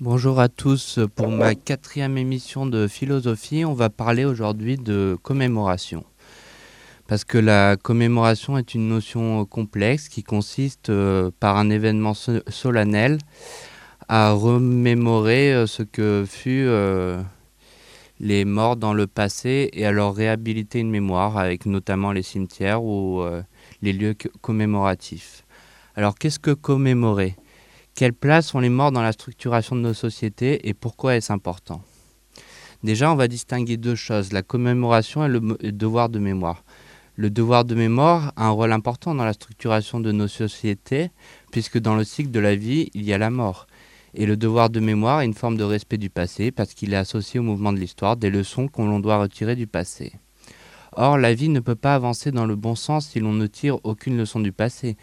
Bonjour 0.00 0.38
à 0.38 0.48
tous. 0.48 1.00
Pour 1.16 1.26
ma 1.26 1.56
quatrième 1.56 2.16
émission 2.18 2.66
de 2.66 2.86
philosophie, 2.86 3.64
on 3.64 3.74
va 3.74 3.90
parler 3.90 4.24
aujourd'hui 4.24 4.76
de 4.76 5.18
commémoration. 5.24 6.04
Parce 7.08 7.24
que 7.24 7.36
la 7.36 7.76
commémoration 7.76 8.56
est 8.58 8.74
une 8.74 8.86
notion 8.88 9.44
complexe 9.44 10.08
qui 10.08 10.22
consiste 10.22 10.90
euh, 10.90 11.32
par 11.40 11.56
un 11.56 11.68
événement 11.68 12.14
solennel 12.14 13.18
à 14.06 14.30
remémorer 14.30 15.52
euh, 15.52 15.66
ce 15.66 15.82
que 15.82 16.24
fut 16.28 16.66
euh, 16.68 17.20
les 18.20 18.44
morts 18.44 18.76
dans 18.76 18.94
le 18.94 19.08
passé 19.08 19.68
et 19.72 19.84
à 19.84 19.90
leur 19.90 20.14
réhabiliter 20.14 20.78
une 20.78 20.90
mémoire 20.90 21.38
avec 21.38 21.66
notamment 21.66 22.12
les 22.12 22.22
cimetières 22.22 22.84
ou 22.84 23.20
les 23.82 23.92
lieux 23.92 24.14
commémoratifs. 24.42 25.44
Alors 25.96 26.14
qu'est-ce 26.14 26.38
que 26.38 26.52
commémorer? 26.52 27.34
Quelle 27.98 28.12
place 28.12 28.54
ont 28.54 28.60
les 28.60 28.68
morts 28.68 28.92
dans 28.92 29.02
la 29.02 29.10
structuration 29.10 29.74
de 29.74 29.80
nos 29.80 29.92
sociétés 29.92 30.68
et 30.68 30.72
pourquoi 30.72 31.16
est-ce 31.16 31.32
important? 31.32 31.82
Déjà, 32.84 33.10
on 33.10 33.16
va 33.16 33.26
distinguer 33.26 33.76
deux 33.76 33.96
choses, 33.96 34.32
la 34.32 34.42
commémoration 34.42 35.24
et 35.24 35.28
le 35.28 35.72
devoir 35.72 36.08
de 36.08 36.20
mémoire. 36.20 36.62
Le 37.16 37.28
devoir 37.28 37.64
de 37.64 37.74
mémoire 37.74 38.32
a 38.36 38.46
un 38.46 38.50
rôle 38.50 38.70
important 38.70 39.16
dans 39.16 39.24
la 39.24 39.32
structuration 39.32 39.98
de 39.98 40.12
nos 40.12 40.28
sociétés, 40.28 41.10
puisque 41.50 41.80
dans 41.80 41.96
le 41.96 42.04
cycle 42.04 42.30
de 42.30 42.38
la 42.38 42.54
vie, 42.54 42.88
il 42.94 43.02
y 43.02 43.12
a 43.12 43.18
la 43.18 43.30
mort. 43.30 43.66
Et 44.14 44.26
le 44.26 44.36
devoir 44.36 44.70
de 44.70 44.78
mémoire 44.78 45.22
est 45.22 45.26
une 45.26 45.34
forme 45.34 45.56
de 45.56 45.64
respect 45.64 45.98
du 45.98 46.08
passé, 46.08 46.52
parce 46.52 46.74
qu'il 46.74 46.92
est 46.92 46.96
associé 46.96 47.40
au 47.40 47.42
mouvement 47.42 47.72
de 47.72 47.80
l'histoire, 47.80 48.16
des 48.16 48.30
leçons 48.30 48.68
qu'on 48.68 49.00
doit 49.00 49.18
retirer 49.18 49.56
du 49.56 49.66
passé. 49.66 50.12
Or, 50.92 51.18
la 51.18 51.34
vie 51.34 51.48
ne 51.48 51.58
peut 51.58 51.74
pas 51.74 51.96
avancer 51.96 52.30
dans 52.30 52.46
le 52.46 52.54
bon 52.54 52.76
sens 52.76 53.08
si 53.08 53.18
l'on 53.18 53.32
ne 53.32 53.48
tire 53.48 53.78
aucune 53.82 54.16
leçon 54.16 54.38
du 54.38 54.52
passé, 54.52 54.96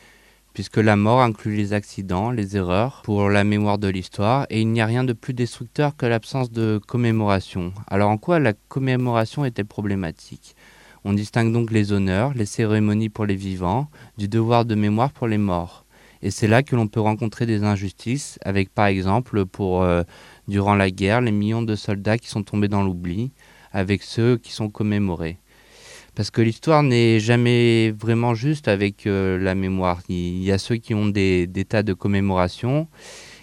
puisque 0.55 0.77
la 0.77 0.95
mort 0.95 1.21
inclut 1.21 1.57
les 1.57 1.73
accidents, 1.73 2.31
les 2.31 2.55
erreurs 2.55 3.01
pour 3.03 3.29
la 3.29 3.43
mémoire 3.43 3.77
de 3.77 3.89
l'histoire, 3.89 4.47
et 4.49 4.61
il 4.61 4.69
n'y 4.69 4.79
a 4.79 4.85
rien 4.85 5.03
de 5.03 5.11
plus 5.11 5.33
destructeur 5.33 5.97
que 5.97 6.05
l'absence 6.05 6.49
de 6.49 6.79
commémoration. 6.87 7.73
Alors 7.87 8.09
en 8.09 8.17
quoi 8.17 8.39
la 8.39 8.53
commémoration 8.53 9.43
est-elle 9.43 9.65
problématique? 9.65 10.55
On 11.03 11.11
distingue 11.11 11.51
donc 11.51 11.71
les 11.71 11.91
honneurs, 11.91 12.33
les 12.33 12.45
cérémonies 12.45 13.09
pour 13.09 13.25
les 13.25 13.35
vivants, 13.35 13.89
du 14.17 14.29
devoir 14.29 14.63
de 14.63 14.75
mémoire 14.75 15.11
pour 15.11 15.27
les 15.27 15.37
morts. 15.37 15.83
Et 16.21 16.31
c'est 16.31 16.47
là 16.47 16.63
que 16.63 16.77
l'on 16.77 16.87
peut 16.87 17.01
rencontrer 17.01 17.45
des 17.45 17.65
injustices, 17.65 18.39
avec 18.45 18.73
par 18.73 18.85
exemple 18.85 19.45
pour, 19.45 19.83
euh, 19.83 20.03
durant 20.47 20.75
la 20.75 20.89
guerre, 20.89 21.19
les 21.19 21.33
millions 21.33 21.63
de 21.63 21.75
soldats 21.75 22.17
qui 22.17 22.29
sont 22.29 22.43
tombés 22.43 22.69
dans 22.69 22.81
l'oubli, 22.81 23.33
avec 23.73 24.03
ceux 24.03 24.37
qui 24.37 24.53
sont 24.53 24.69
commémorés. 24.69 25.37
Parce 26.15 26.31
que 26.31 26.41
l'histoire 26.41 26.81
n'est 26.81 27.19
jamais 27.19 27.91
vraiment 27.91 28.35
juste 28.35 28.69
avec 28.69 29.05
euh, 29.05 29.37
la 29.37 29.53
mémoire. 29.53 29.99
Il 30.07 30.41
y 30.41 30.51
a 30.53 30.57
ceux 30.57 30.77
qui 30.77 30.93
ont 30.93 31.07
des, 31.07 31.49
tas 31.67 31.83
de 31.83 31.91
commémoration 31.91 32.87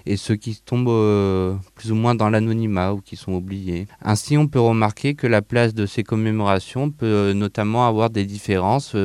et 0.06 0.16
ceux 0.16 0.36
qui 0.36 0.58
tombent 0.64 0.88
euh, 0.88 1.54
plus 1.74 1.92
ou 1.92 1.94
moins 1.94 2.14
dans 2.14 2.30
l'anonymat 2.30 2.94
ou 2.94 3.02
qui 3.02 3.16
sont 3.16 3.34
oubliés. 3.34 3.88
Ainsi, 4.00 4.38
on 4.38 4.48
peut 4.48 4.58
remarquer 4.58 5.14
que 5.14 5.26
la 5.26 5.42
place 5.42 5.74
de 5.74 5.84
ces 5.84 6.02
commémorations 6.02 6.90
peut 6.90 7.04
euh, 7.04 7.34
notamment 7.34 7.86
avoir 7.86 8.08
des 8.08 8.24
différences 8.24 8.96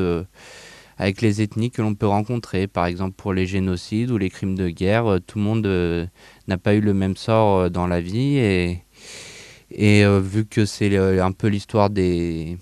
avec 0.98 1.22
les 1.22 1.42
ethnies 1.42 1.70
que 1.70 1.82
l'on 1.82 1.94
peut 1.94 2.08
rencontrer. 2.08 2.68
Par 2.68 2.86
exemple, 2.86 3.16
pour 3.18 3.34
les 3.34 3.46
génocides 3.46 4.12
ou 4.12 4.18
les 4.18 4.30
crimes 4.30 4.56
de 4.56 4.70
guerre, 4.70 5.20
tout 5.28 5.40
le 5.40 5.44
monde 5.44 6.10
n'a 6.48 6.58
pas 6.58 6.74
eu 6.74 6.80
le 6.80 6.94
même 6.94 7.18
sort 7.18 7.70
dans 7.70 7.86
la 7.86 8.00
vie 8.00 8.38
et 9.70 10.06
vu 10.22 10.46
que 10.46 10.66
c'est 10.66 10.98
un 10.98 11.34
peu 11.34 11.48
l'histoire 11.48 11.90
des 11.90 12.58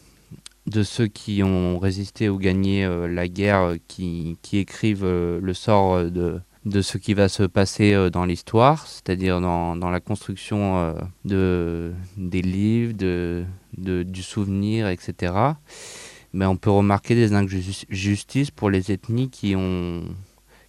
de 0.68 0.84
ceux 0.84 1.08
qui 1.08 1.44
ont 1.44 1.80
résisté 1.80 2.30
ou 2.30 2.38
gagné 2.38 2.86
euh, 2.86 3.08
la 3.08 3.28
guerre, 3.28 3.62
euh, 3.62 3.76
qui, 3.88 4.38
écrivent 4.54 5.06
euh, 5.06 5.40
le 5.42 5.54
sort 5.54 6.04
de, 6.06 6.40
de 6.66 6.82
ce 6.82 6.98
qui 6.98 7.14
va 7.14 7.30
se 7.30 7.44
passer 7.44 8.10
dans 8.12 8.26
l'histoire, 8.26 8.88
c'est-à-dire 8.88 9.42
dans, 9.42 9.76
la 9.76 10.00
construction 10.00 10.96
de, 11.24 11.94
des 12.18 12.42
livres, 12.42 12.94
de, 12.94 13.46
du 13.78 14.24
souvenir, 14.24 14.88
etc. 14.88 15.34
Mais 16.34 16.46
on 16.46 16.58
peut 16.58 16.72
remarquer 16.72 17.14
des 17.14 17.34
injustices 17.34 18.50
pour 18.50 18.70
les 18.70 18.92
ethnies 18.92 19.30
qui 19.30 19.56
ont 19.56 20.04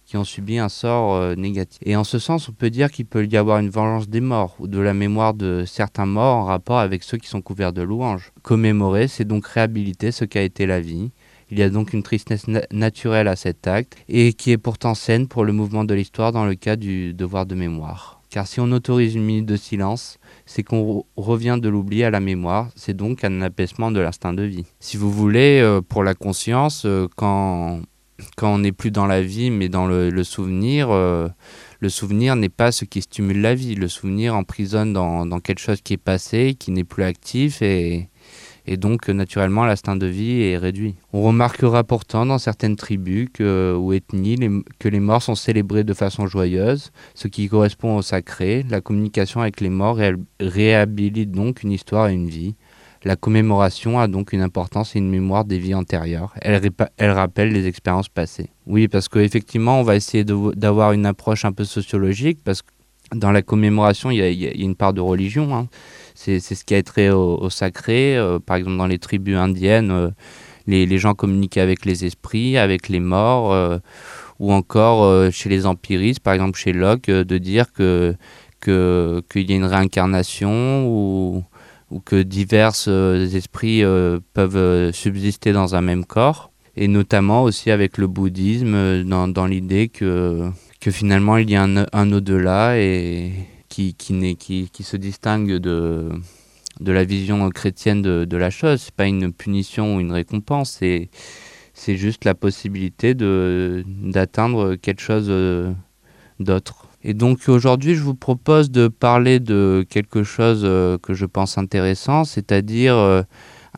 qui 0.07 0.15
ont 0.15 0.23
subi 0.23 0.57
un 0.57 0.69
sort 0.69 1.15
euh, 1.15 1.35
négatif. 1.35 1.79
Et 1.85 1.97
en 1.97 2.05
ce 2.05 2.17
sens, 2.17 2.47
on 2.47 2.53
peut 2.53 2.69
dire 2.69 2.89
qu'il 2.89 3.05
peut 3.05 3.25
y 3.25 3.35
avoir 3.35 3.59
une 3.59 3.69
vengeance 3.69 4.07
des 4.07 4.21
morts 4.21 4.55
ou 4.59 4.67
de 4.67 4.79
la 4.79 4.93
mémoire 4.93 5.33
de 5.33 5.65
certains 5.67 6.05
morts 6.05 6.37
en 6.37 6.45
rapport 6.45 6.79
avec 6.79 7.03
ceux 7.03 7.17
qui 7.17 7.27
sont 7.27 7.41
couverts 7.41 7.73
de 7.73 7.81
louanges. 7.81 8.31
Commémorer, 8.41 9.09
c'est 9.09 9.25
donc 9.25 9.45
réhabiliter 9.45 10.13
ce 10.13 10.23
qu'a 10.23 10.41
été 10.41 10.65
la 10.65 10.79
vie. 10.79 11.11
Il 11.51 11.59
y 11.59 11.63
a 11.63 11.69
donc 11.69 11.91
une 11.93 12.03
tristesse 12.03 12.45
naturelle 12.71 13.27
à 13.27 13.35
cet 13.35 13.67
acte 13.67 13.97
et 14.07 14.31
qui 14.31 14.51
est 14.51 14.57
pourtant 14.57 14.95
saine 14.95 15.27
pour 15.27 15.43
le 15.43 15.51
mouvement 15.51 15.83
de 15.83 15.93
l'histoire 15.93 16.31
dans 16.31 16.45
le 16.45 16.55
cas 16.55 16.77
du 16.77 17.13
devoir 17.13 17.45
de 17.45 17.55
mémoire. 17.55 18.21
Car 18.29 18.47
si 18.47 18.59
on 18.59 18.71
autorise 18.71 19.15
une 19.15 19.23
minute 19.23 19.45
de 19.45 19.55
silence, 19.55 20.19
c'est 20.45 20.63
qu'on 20.63 21.05
revient 21.15 21.57
de 21.61 21.69
l'oubli 21.69 22.03
à 22.03 22.09
la 22.09 22.19
mémoire, 22.19 22.69
c'est 22.75 22.95
donc 22.95 23.23
un 23.23 23.41
apaisement 23.41 23.91
de 23.91 23.99
l'instinct 24.01 24.33
de 24.33 24.43
vie. 24.43 24.65
Si 24.79 24.97
vous 24.97 25.11
voulez, 25.11 25.61
euh, 25.61 25.81
pour 25.81 26.03
la 26.03 26.13
conscience, 26.13 26.83
euh, 26.85 27.07
quand 27.15 27.79
quand 28.35 28.53
on 28.53 28.59
n'est 28.59 28.71
plus 28.71 28.91
dans 28.91 29.05
la 29.05 29.21
vie, 29.21 29.51
mais 29.51 29.69
dans 29.69 29.87
le, 29.87 30.23
souvenir, 30.23 30.89
euh, 30.89 31.27
le 31.79 31.89
souvenir 31.89 32.35
n'est 32.35 32.49
pas 32.49 32.71
ce 32.71 32.85
qui 32.85 33.01
stimule 33.01 33.41
la 33.41 33.55
vie. 33.55 33.75
Le 33.75 33.87
souvenir 33.87 34.35
emprisonne 34.35 34.93
dans, 34.93 35.39
quelque 35.39 35.59
chose 35.59 35.81
qui 35.81 35.93
est 35.93 35.97
passé, 35.97 36.55
qui 36.57 36.71
n'est 36.71 36.83
plus 36.83 37.03
actif, 37.03 37.61
et, 37.61 38.09
donc 38.67 39.07
naturellement 39.07 39.63
l'instinct 39.63 39.95
de 39.95 40.07
vie 40.07 40.41
est 40.41 40.57
réduit. 40.57 40.95
On 41.13 41.21
remarquera 41.21 41.85
pourtant 41.85 42.25
dans 42.25 42.37
certaines 42.37 42.75
tribus 42.75 43.29
ou 43.39 43.93
ethnies 43.93 44.63
que 44.77 44.89
les 44.89 44.99
morts 44.99 45.23
sont 45.23 45.35
célébrés 45.35 45.85
de 45.85 45.93
façon 45.93 46.27
joyeuse, 46.27 46.91
ce 47.15 47.29
qui 47.29 47.47
correspond 47.47 47.95
au 47.95 48.01
sacré. 48.01 48.65
La 48.69 48.81
communication 48.81 49.41
avec 49.41 49.61
les 49.61 49.69
morts 49.69 49.99
réhabilite 50.41 51.31
donc 51.31 51.63
une 51.63 51.71
histoire 51.71 52.09
et 52.09 52.13
une 52.13 52.27
vie. 52.27 52.55
La 53.07 53.15
commémoration 53.15 54.01
a 54.01 54.09
donc 54.09 54.33
une 54.33 54.41
importance 54.41 54.93
et 54.97 54.99
une 54.99 55.09
mémoire 55.09 55.45
des 55.45 55.59
vies 55.59 55.75
antérieures. 55.75 56.33
Elle, 56.41 56.69
elle 56.97 57.11
rappelle 57.11 57.53
les 57.53 57.65
expériences 57.65 58.09
passées. 58.09 58.49
Oui, 58.65 58.89
parce 58.89 59.07
qu'effectivement, 59.07 59.79
on 59.79 59.83
va 59.83 59.95
essayer 59.95 60.25
d'avoir 60.25 60.91
une 60.91 61.05
approche 61.05 61.45
un 61.45 61.53
peu 61.53 61.63
sociologique, 61.63 62.39
parce 62.43 62.61
que 62.61 62.67
dans 63.15 63.31
la 63.31 63.41
commémoration, 63.41 64.11
il 64.11 64.17
y 64.17 64.45
a, 64.45 64.51
une 64.51 64.75
part 64.75 64.91
de 64.91 64.99
religion. 64.99 65.55
Hein. 65.55 65.69
C'est 66.15 66.41
ce 66.41 66.65
qui 66.65 66.75
a 66.75 66.83
trait 66.83 67.09
au, 67.09 67.49
sacré. 67.49 68.17
Euh, 68.17 68.39
par 68.39 68.57
exemple, 68.57 68.75
dans 68.75 68.87
les 68.87 68.99
tribus 68.99 69.37
indiennes, 69.37 69.91
euh, 69.91 70.09
les, 70.67 70.97
gens 70.97 71.13
communiquaient 71.13 71.61
avec 71.61 71.85
les 71.85 72.03
esprits, 72.03 72.57
avec 72.57 72.89
les 72.89 72.99
morts, 72.99 73.53
euh, 73.53 73.77
ou 74.39 74.51
encore 74.51 75.31
chez 75.31 75.47
les 75.47 75.65
empiristes, 75.65 76.19
par 76.19 76.33
exemple 76.33 76.59
chez 76.59 76.73
Locke, 76.73 77.09
de 77.09 77.37
dire 77.37 77.71
que 77.71 78.17
qu'il 78.61 79.49
y 79.49 79.53
a 79.53 79.55
une 79.55 79.63
réincarnation 79.63 80.85
ou 80.89 81.43
ou 81.89 81.99
que 81.99 82.21
divers 82.21 82.73
euh, 82.87 83.27
esprits 83.27 83.83
euh, 83.83 84.19
peuvent 84.33 84.57
euh, 84.57 84.91
subsister 84.91 85.53
dans 85.53 85.75
un 85.75 85.81
même 85.81 86.05
corps, 86.05 86.51
et 86.75 86.87
notamment 86.87 87.43
aussi 87.43 87.71
avec 87.71 87.97
le 87.97 88.07
bouddhisme, 88.07 89.03
dans, 89.03 89.45
l'idée 89.45 89.87
que, 89.87 90.49
que 90.79 90.91
finalement 90.91 91.37
il 91.37 91.49
y 91.49 91.55
a 91.55 91.63
un, 91.63 92.11
au-delà 92.11 92.77
et 92.77 93.31
qui, 93.69 93.95
qui, 93.95 94.83
se 94.83 94.97
distingue 94.97 95.53
de, 95.53 96.09
de 96.79 96.91
la 96.91 97.03
vision 97.03 97.49
chrétienne 97.49 98.01
de, 98.01 98.25
de 98.25 98.37
la 98.37 98.51
chose. 98.51 98.81
C'est 98.81 98.93
pas 98.93 99.07
une 99.07 99.33
punition 99.33 99.95
ou 99.95 99.99
une 99.99 100.11
récompense, 100.11 100.77
c'est, 100.79 101.09
c'est 101.73 101.95
juste 101.95 102.25
la 102.25 102.35
possibilité 102.35 103.15
de, 103.15 103.83
d'atteindre 103.87 104.75
quelque 104.75 105.01
chose 105.01 105.31
d'autre. 106.39 106.86
Et 107.09 107.13
donc 107.13 107.47
aujourd'hui, 107.47 107.95
je 107.95 108.01
vous 108.01 108.15
propose 108.15 108.69
de 108.69 108.89
parler 108.89 109.39
de 109.39 109.85
quelque 109.89 110.23
chose 110.23 110.63
euh, 110.65 110.97
que 110.97 111.13
je 111.13 111.25
pense 111.25 111.57
intéressant, 111.57 112.25
c'est-à-dire 112.25 112.97
euh, 112.97 113.21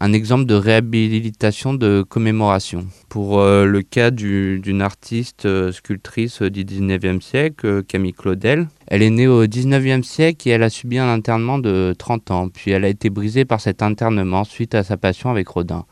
un 0.02 0.14
exemple 0.14 0.46
de 0.46 0.56
réhabilitation 0.56 1.76
de 1.76 2.02
commémoration. 2.02 2.88
Pour 3.08 3.40
euh, 3.40 3.66
le 3.66 3.84
cas 3.84 4.10
d'une 4.10 4.82
artiste 4.82 5.48
sculptrice 5.72 6.42
du 6.42 6.66
19e 6.66 7.22
siècle, 7.22 7.84
Camille 7.84 8.14
Claudel, 8.14 8.68
elle 8.88 9.04
est 9.04 9.12
née 9.12 9.28
au 9.28 9.46
19e 9.46 10.02
siècle 10.02 10.50
et 10.50 10.54
elle 10.54 10.64
a 10.64 10.72
subi 10.72 10.98
un 10.98 11.14
internement 11.14 11.60
de 11.60 11.94
30 12.00 12.32
ans, 12.32 12.50
puis 12.50 12.72
elle 12.72 12.84
a 12.84 12.90
été 12.90 13.12
brisée 13.12 13.46
par 13.46 13.62
cet 13.62 13.84
internement 13.84 14.44
suite 14.44 14.74
à 14.74 14.82
sa 14.82 14.98
passion 14.98 15.30
avec 15.30 15.48
Rodin. 15.50 15.86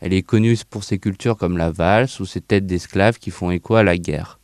Elle 0.00 0.12
est 0.12 0.20
connue 0.20 0.58
pour 0.68 0.84
ses 0.84 0.98
cultures 0.98 1.38
comme 1.38 1.56
la 1.56 1.70
valse 1.70 2.20
ou 2.20 2.26
ses 2.26 2.42
têtes 2.42 2.66
d'esclaves 2.66 3.18
qui 3.18 3.30
font 3.30 3.50
écho 3.50 3.76
à 3.76 3.82
la 3.82 3.96
guerre. 3.96 4.41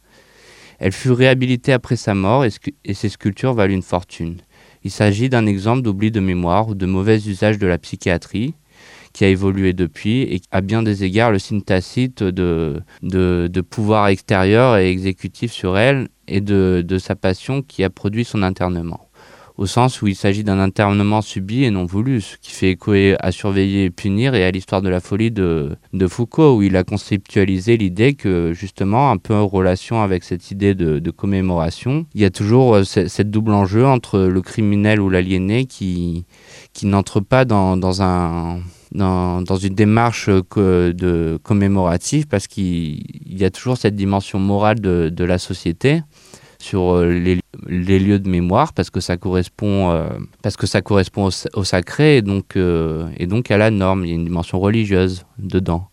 Elle 0.79 0.93
fut 0.93 1.11
réhabilitée 1.11 1.73
après 1.73 1.97
sa 1.97 2.15
mort 2.15 2.45
et, 2.45 2.95
ses 2.95 3.09
sculptures 3.09 3.55
valent 3.55 3.75
une 3.75 3.83
fortune. 3.83 4.37
Il 4.85 4.91
s'agit 4.91 5.29
d'un 5.29 5.47
exemple 5.47 5.83
d'oubli 5.83 6.11
de 6.11 6.21
mémoire 6.21 6.69
ou 6.69 6.75
de 6.75 6.87
mauvais 6.87 7.17
usage 7.17 7.59
de 7.59 7.67
la 7.67 7.79
psychiatrie 7.79 8.55
qui 9.13 9.25
a 9.25 9.29
évolué 9.29 9.73
depuis 9.73 10.23
et 10.23 10.41
à 10.53 10.61
bien 10.61 10.83
des 10.83 11.03
égards 11.03 11.33
le 11.33 11.41
signe 11.41 11.63
tacite 11.63 12.23
de, 12.23 12.81
de, 13.03 13.61
pouvoir 13.61 14.07
extérieur 14.09 14.77
et 14.77 14.91
exécutif 14.91 15.51
sur 15.51 15.77
elle 15.77 16.09
et 16.29 16.41
de, 16.41 16.85
de 16.87 16.99
sa 16.99 17.17
passion 17.17 17.63
qui 17.63 17.83
a 17.83 17.91
produit 17.91 18.25
son 18.25 18.43
internement. 18.43 19.08
Au 19.59 19.67
sens 19.67 20.01
où 20.01 20.07
il 20.07 20.15
s'agit 20.15 20.45
d'un 20.45 20.61
internement 20.61 21.21
subi 21.21 21.65
et 21.65 21.71
non 21.71 21.85
voulu, 21.85 22.21
ce 22.21 22.37
qui 22.41 22.53
fait 22.53 22.71
écho 22.71 22.93
à 23.19 23.33
surveiller 23.33 23.87
et 23.87 23.91
punir 23.91 24.37
et 24.37 24.45
à 24.45 24.51
l'histoire 24.53 24.83
de 24.83 24.89
la 24.89 25.01
folie 25.01 25.33
de, 25.33 25.77
Foucault, 26.07 26.57
où 26.57 26.63
il 26.63 26.77
a 26.77 26.85
conceptualisé 26.85 27.77
l'idée 27.77 28.15
que 28.15 28.53
justement, 28.55 29.11
un 29.11 29.17
peu 29.17 29.35
en 29.35 29.49
relation 29.49 30.01
avec 30.01 30.23
cette 30.23 30.53
idée 30.53 30.75
de, 30.75 31.11
commémoration, 31.11 32.07
il 32.15 32.21
y 32.21 32.25
a 32.25 32.31
toujours 32.31 32.77
euh, 32.77 32.85
cette 32.85 33.31
double 33.31 33.53
enjeu 33.53 33.85
entre 33.85 34.21
le 34.21 34.41
criminel 34.43 35.01
ou 35.01 35.11
l'aliéné 35.11 35.65
qui, 35.65 36.25
qui 36.73 36.87
n'entre 36.87 37.19
pas 37.19 37.45
dans, 37.45 37.77
dans 37.77 38.03
un 38.03 38.61
dans, 38.93 39.43
dans, 39.43 39.57
une 39.57 39.75
démarche 39.75 40.29
de 40.29 41.39
commémorative 41.43 42.27
parce 42.27 42.47
qu'il 42.47 43.03
y 43.27 43.45
a 43.45 43.51
toujours 43.51 43.77
cette 43.77 43.97
dimension 43.97 44.39
morale 44.39 44.81
de 44.81 45.25
la 45.25 45.39
société 45.39 46.03
sur 46.59 46.97
euh, 46.97 47.13
les, 47.13 47.99
lieux 47.99 48.19
de 48.19 48.29
mémoire 48.29 48.73
parce 48.73 48.91
que 48.91 49.01
ça 49.01 49.17
correspond, 49.17 49.91
euh, 49.91 50.09
parce 50.43 50.57
que 50.57 50.67
ça 50.67 50.83
correspond 50.83 51.29
au, 51.55 51.65
sacré 51.65 52.19
et 52.19 52.23
donc, 52.23 52.57
euh, 52.57 53.09
et 53.17 53.27
donc 53.27 53.51
à 53.51 53.57
la 53.57 53.71
norme. 53.71 54.05
Il 54.05 54.09
y 54.09 54.13
a 54.13 54.17
une 54.17 54.25
dimension 54.25 54.61
religieuse 54.61 55.25
dedans. 55.39 55.89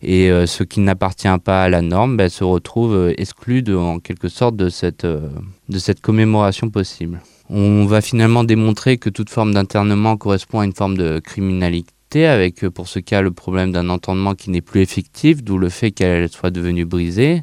Et 0.00 0.30
ce 0.46 0.62
qui 0.62 0.78
n'appartient 0.78 1.26
pas 1.44 1.64
à 1.64 1.68
la 1.68 1.82
norme 1.82 2.16
ben, 2.16 2.28
se 2.28 2.44
retrouve 2.44 3.12
exclu 3.18 3.64
en 3.74 3.98
quelque 3.98 4.28
sorte 4.28 4.54
de 4.54 4.68
cette, 4.68 5.04
de 5.04 5.78
cette 5.78 6.00
commémoration 6.00 6.70
possible. 6.70 7.20
On 7.50 7.84
va 7.84 8.00
finalement 8.00 8.44
démontrer 8.44 8.98
que 8.98 9.10
toute 9.10 9.28
forme 9.28 9.52
d'internement 9.52 10.16
correspond 10.16 10.60
à 10.60 10.64
une 10.64 10.72
forme 10.72 10.96
de 10.96 11.18
criminalité 11.18 12.26
avec 12.26 12.68
pour 12.68 12.86
ce 12.86 13.00
cas 13.00 13.22
le 13.22 13.32
problème 13.32 13.72
d'un 13.72 13.88
entendement 13.88 14.36
qui 14.36 14.50
n'est 14.50 14.60
plus 14.60 14.82
effectif, 14.82 15.42
d'où 15.42 15.58
le 15.58 15.68
fait 15.68 15.90
qu'elle 15.90 16.28
soit 16.28 16.52
devenue 16.52 16.84
brisée, 16.84 17.42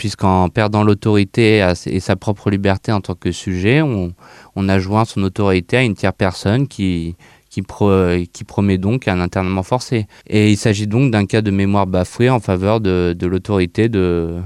puisqu'en 0.00 0.48
perdant 0.48 0.82
l'autorité 0.82 1.62
et 1.84 2.00
sa 2.00 2.16
propre 2.16 2.48
liberté 2.48 2.90
en 2.90 3.02
tant 3.02 3.14
que 3.14 3.32
sujet, 3.32 3.82
on, 3.82 4.14
a 4.56 4.78
joint 4.78 5.04
son 5.04 5.22
autorité 5.24 5.76
à 5.76 5.82
une 5.82 5.94
tierce 5.94 6.14
personne 6.16 6.68
qui, 6.68 7.16
qui, 7.50 7.60
pro, 7.60 7.92
qui, 8.32 8.44
promet 8.44 8.78
donc 8.78 9.08
un 9.08 9.20
internement 9.20 9.62
forcé. 9.62 10.06
Et 10.26 10.50
il 10.50 10.56
s'agit 10.56 10.86
donc 10.86 11.10
d'un 11.10 11.26
cas 11.26 11.42
de 11.42 11.50
mémoire 11.50 11.86
bafouée 11.86 12.30
en 12.30 12.40
faveur 12.40 12.80
de, 12.80 13.14
l'autorité 13.26 13.90
d'un 13.90 14.40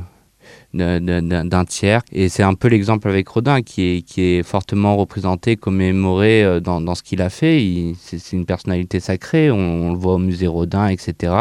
tiers. 1.69 2.03
Et 2.11 2.29
c'est 2.29 2.43
un 2.43 2.55
peu 2.55 2.67
l'exemple 2.67 3.09
avec 3.09 3.29
Rodin 3.29 3.63
qui 3.63 3.83
est, 3.83 4.03
qui 4.03 4.23
est 4.23 4.43
fortement 4.43 4.97
représenté, 4.97 5.55
commémoré 5.55 6.43
euh, 6.43 6.59
dans, 6.59 6.97
ce 6.97 7.05
qu'il 7.05 7.23
a 7.23 7.31
fait. 7.31 7.95
C'est 8.01 8.33
une 8.33 8.45
personnalité 8.45 8.99
sacrée, 8.99 9.53
on, 9.53 9.93
le 9.93 9.99
voit 9.99 10.15
au 10.15 10.19
musée 10.19 10.49
Rodin, 10.49 10.89
etc. 10.89 11.33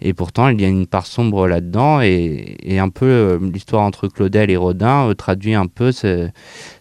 Et 0.00 0.14
pourtant, 0.14 0.48
il 0.48 0.60
y 0.60 0.64
a 0.64 0.68
une 0.68 0.86
part 0.86 1.06
sombre 1.06 1.46
là-dedans. 1.48 2.00
Et, 2.00 2.78
un 2.78 2.90
peu 2.90 3.06
euh, 3.06 3.38
l'histoire 3.40 3.82
entre 3.82 4.06
Claudel 4.06 4.50
et 4.50 4.56
Rodin 4.56 5.08
euh, 5.08 5.14
traduit 5.14 5.54
un 5.54 5.66
peu 5.66 5.92
ce, 5.92 6.28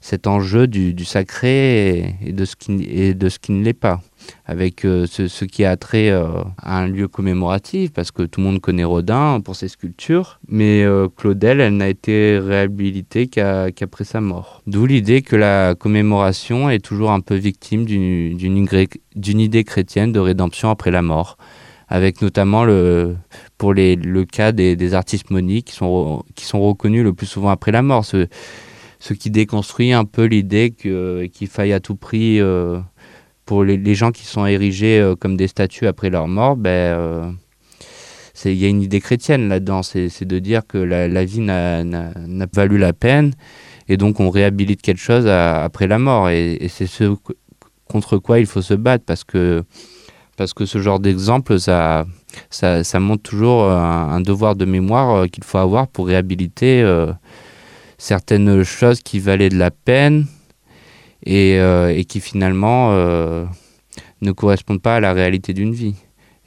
cet 0.01 0.27
enjeu 0.27 0.67
du, 0.67 1.05
sacré 1.05 2.17
et, 2.21 2.33
de 2.33 2.43
ce 2.43 2.55
qui, 2.55 2.71
ne 2.71 3.63
l'est 3.63 3.73
pas. 3.73 4.01
Avec 4.45 4.85
euh, 4.85 5.05
ce, 5.07 5.45
qui 5.45 5.63
a 5.63 5.77
trait 5.77 6.09
à 6.09 6.79
un 6.79 6.87
lieu 6.87 7.07
commémoratif, 7.07 7.93
parce 7.93 8.11
que 8.11 8.23
tout 8.23 8.41
le 8.41 8.47
monde 8.47 8.59
connaît 8.59 8.83
Rodin 8.83 9.39
pour 9.39 9.55
ses 9.55 9.67
sculptures. 9.67 10.39
Mais 10.47 10.83
Claudel, 11.15 11.61
elle 11.61 11.77
n'a 11.77 11.89
été 11.89 12.39
réhabilitée 12.39 13.27
qu'après 13.27 14.03
qu 14.03 14.05
sa 14.05 14.21
mort. 14.21 14.61
D'où 14.67 14.85
l'idée 14.85 15.21
que 15.21 15.35
la 15.35 15.75
commémoration 15.75 16.69
est 16.69 16.83
toujours 16.83 17.11
un 17.11 17.21
peu 17.21 17.35
victime 17.35 17.85
d'une 17.85 19.39
idée 19.39 19.63
chrétienne 19.63 20.11
de 20.11 20.19
rédemption 20.19 20.69
après 20.69 20.91
la 20.91 21.01
mort 21.01 21.37
avec 21.87 22.21
notamment 22.21 22.63
le, 22.63 23.15
pour 23.57 23.73
le 23.73 24.23
cas 24.23 24.51
des, 24.51 24.93
artistes 24.93 25.29
moniques 25.29 25.67
qui 25.67 25.75
sont, 25.75 26.23
qui 26.35 26.45
sont 26.45 26.61
reconnus 26.61 27.03
le 27.03 27.13
plus 27.13 27.27
souvent 27.27 27.49
après 27.49 27.71
la 27.71 27.81
mort, 27.81 28.05
ce, 28.05 28.27
ce 28.99 29.13
qui 29.13 29.29
déconstruit 29.29 29.93
un 29.93 30.05
peu 30.05 30.25
l'idée 30.25 30.71
qu'il 30.71 31.29
qu 31.31 31.47
faille 31.47 31.73
à 31.73 31.79
tout 31.79 31.95
prix, 31.95 32.39
euh, 32.39 32.79
pour 33.45 33.63
les, 33.63 33.77
les, 33.77 33.93
gens 33.93 34.11
qui 34.11 34.25
sont 34.25 34.45
érigés 34.45 34.99
euh, 34.99 35.15
comme 35.15 35.37
des 35.37 35.47
statues 35.47 35.85
après 35.85 36.09
leur 36.09 36.27
mort, 36.27 36.55
ben, 36.55 36.69
euh, 36.69 37.31
il 38.45 38.53
y 38.55 38.65
a 38.65 38.67
une 38.67 38.81
idée 38.81 38.99
chrétienne 38.99 39.47
là-dedans, 39.47 39.83
c'est 39.83 40.23
de 40.23 40.39
dire 40.39 40.61
que 40.67 40.77
la, 40.77 41.25
vie 41.25 41.39
n'a 41.39 41.83
valu 42.53 42.77
la 42.77 42.93
peine, 42.93 43.33
et 43.87 43.97
donc 43.97 44.19
on 44.19 44.29
réhabilite 44.29 44.81
quelque 44.81 45.01
chose 45.01 45.27
après 45.27 45.87
la 45.87 45.99
mort, 45.99 46.29
et, 46.29 46.53
et 46.59 46.67
c'est 46.67 46.87
ce 46.87 47.15
contre 47.87 48.17
quoi 48.17 48.39
il 48.39 48.45
faut 48.45 48.61
se 48.61 48.73
battre, 48.73 49.05
parce 49.05 49.23
que 49.23 49.63
parce 50.35 50.53
que 50.53 50.65
ce 50.65 50.79
genre 50.79 50.99
d'exemple, 50.99 51.59
ça, 51.59 52.05
ça, 52.49 52.99
montre 52.99 53.23
toujours 53.23 53.69
un, 53.69 54.09
un 54.09 54.21
devoir 54.21 54.55
de 54.55 54.65
mémoire 54.65 55.15
euh, 55.15 55.27
qu'il 55.27 55.43
faut 55.43 55.57
avoir 55.57 55.87
pour 55.87 56.07
réhabiliter 56.07 56.81
euh, 56.81 57.11
certaines 57.97 58.63
choses 58.63 59.01
qui 59.01 59.19
valaient 59.19 59.49
de 59.49 59.57
la 59.57 59.71
peine 59.71 60.25
et, 61.25 61.57
euh, 61.59 62.01
qui 62.03 62.19
finalement 62.19 62.91
euh, 62.91 63.45
ne 64.21 64.31
correspondent 64.31 64.81
pas 64.81 64.97
à 64.97 64.99
la 64.99 65.13
réalité 65.13 65.53
d'une 65.53 65.73
vie. 65.73 65.95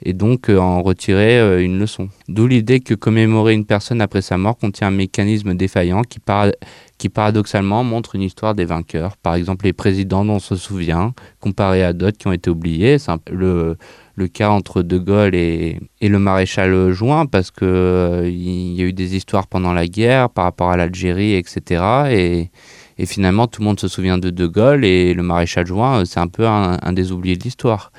Et 0.03 0.13
donc 0.13 0.49
euh, 0.49 0.57
en 0.57 0.81
retirer 0.81 1.39
euh, 1.39 1.63
une 1.63 1.77
leçon. 1.77 2.09
D'où 2.27 2.47
l'idée 2.47 2.79
que 2.79 2.93
commémorer 2.93 3.53
une 3.53 3.65
personne 3.65 4.01
après 4.01 4.21
sa 4.21 4.37
mort 4.37 4.57
contient 4.57 4.87
un 4.87 4.91
mécanisme 4.91 5.53
défaillant 5.55 6.03
qui, 6.03 6.19
para 6.19 6.51
qui 6.97 7.09
paradoxalement 7.09 7.83
montre 7.83 8.15
une 8.15 8.21
histoire 8.21 8.55
des 8.55 8.65
vainqueurs. 8.65 9.17
Par 9.17 9.35
exemple, 9.35 9.65
les 9.65 9.73
présidents 9.73 10.25
dont 10.25 10.35
on 10.35 10.39
se 10.39 10.55
souvient, 10.55 11.13
comparé 11.39 11.83
à 11.83 11.93
d'autres 11.93 12.17
qui 12.17 12.27
ont 12.27 12.33
été 12.33 12.49
oubliés. 12.49 12.97
C'est 12.99 13.11
le, 13.31 13.77
le 14.15 14.27
cas 14.27 14.49
entre 14.49 14.81
De 14.81 14.97
Gaulle 14.97 15.33
et, 15.35 15.79
et 16.01 16.09
le 16.09 16.19
maréchal 16.19 16.91
Juin, 16.91 17.25
parce 17.25 17.51
qu'il 17.51 17.67
euh, 17.67 18.29
y 18.29 18.81
a 18.81 18.85
eu 18.85 18.93
des 18.93 19.15
histoires 19.15 19.47
pendant 19.47 19.73
la 19.73 19.87
guerre 19.87 20.29
par 20.29 20.43
rapport 20.43 20.71
à 20.71 20.77
l'Algérie, 20.77 21.35
etc. 21.35 21.83
Et, 22.11 22.51
et 22.97 23.05
finalement, 23.05 23.47
tout 23.47 23.61
le 23.61 23.65
monde 23.65 23.79
se 23.79 23.87
souvient 23.87 24.17
de 24.17 24.29
De 24.29 24.45
Gaulle 24.45 24.83
et 24.83 25.13
le 25.13 25.23
maréchal 25.23 25.65
Juin, 25.65 26.03
c'est 26.05 26.19
un 26.19 26.27
peu 26.27 26.45
un 26.47 26.93
des 26.93 27.13
oubliés 27.13 27.37
de 27.37 27.43
l'histoire. 27.43 27.91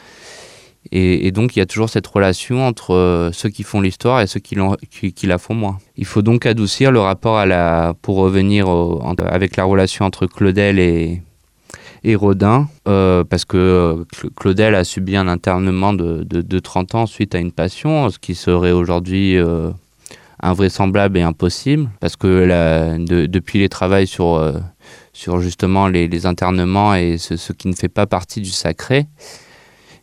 Et, 0.92 1.30
donc 1.30 1.54
il 1.54 1.60
y 1.60 1.62
a 1.62 1.66
toujours 1.66 1.88
cette 1.88 2.06
relation 2.06 2.66
entre 2.66 2.94
euh, 2.94 3.30
ceux 3.32 3.48
qui 3.48 3.62
font 3.62 3.80
l'histoire 3.80 4.20
et 4.20 4.26
ceux 4.26 4.40
qui, 4.40 4.56
la 5.26 5.38
font 5.38 5.54
moins. 5.54 5.78
Il 5.96 6.04
faut 6.04 6.22
donc 6.22 6.46
adoucir 6.46 6.90
le 6.90 6.98
rapport 6.98 7.44
pour 8.02 8.16
revenir 8.16 8.66
avec 9.18 9.56
la 9.56 9.64
relation 9.64 10.04
entre 10.04 10.26
Claudel 10.26 10.80
et, 10.80 11.22
Rodin 12.16 12.68
euh, 12.88 13.22
parce 13.22 13.44
que 13.44 13.56
euh, 13.56 14.28
Claudel 14.34 14.74
a 14.74 14.82
subi 14.82 15.16
un 15.16 15.28
internement 15.28 15.92
de, 15.92 16.24
de, 16.24 16.40
de 16.40 16.58
30 16.58 16.94
ans 16.96 17.06
suite 17.06 17.36
à 17.36 17.38
une 17.38 17.52
passion, 17.52 18.10
ce 18.10 18.18
qui 18.18 18.34
serait 18.34 18.72
aujourd'hui 18.72 19.36
invraisemblable 20.42 21.18
et 21.18 21.22
impossible 21.22 21.88
parce 22.00 22.16
que 22.16 22.96
depuis 23.26 23.60
les 23.60 23.68
travaux 23.68 24.06
sur, 24.06 25.40
justement 25.40 25.86
les, 25.86 26.26
internements 26.26 26.96
et 26.96 27.16
ce 27.16 27.52
qui 27.52 27.68
ne 27.68 27.74
fait 27.74 27.88
pas 27.88 28.06
partie 28.08 28.40
du 28.40 28.50
sacré, 28.50 29.06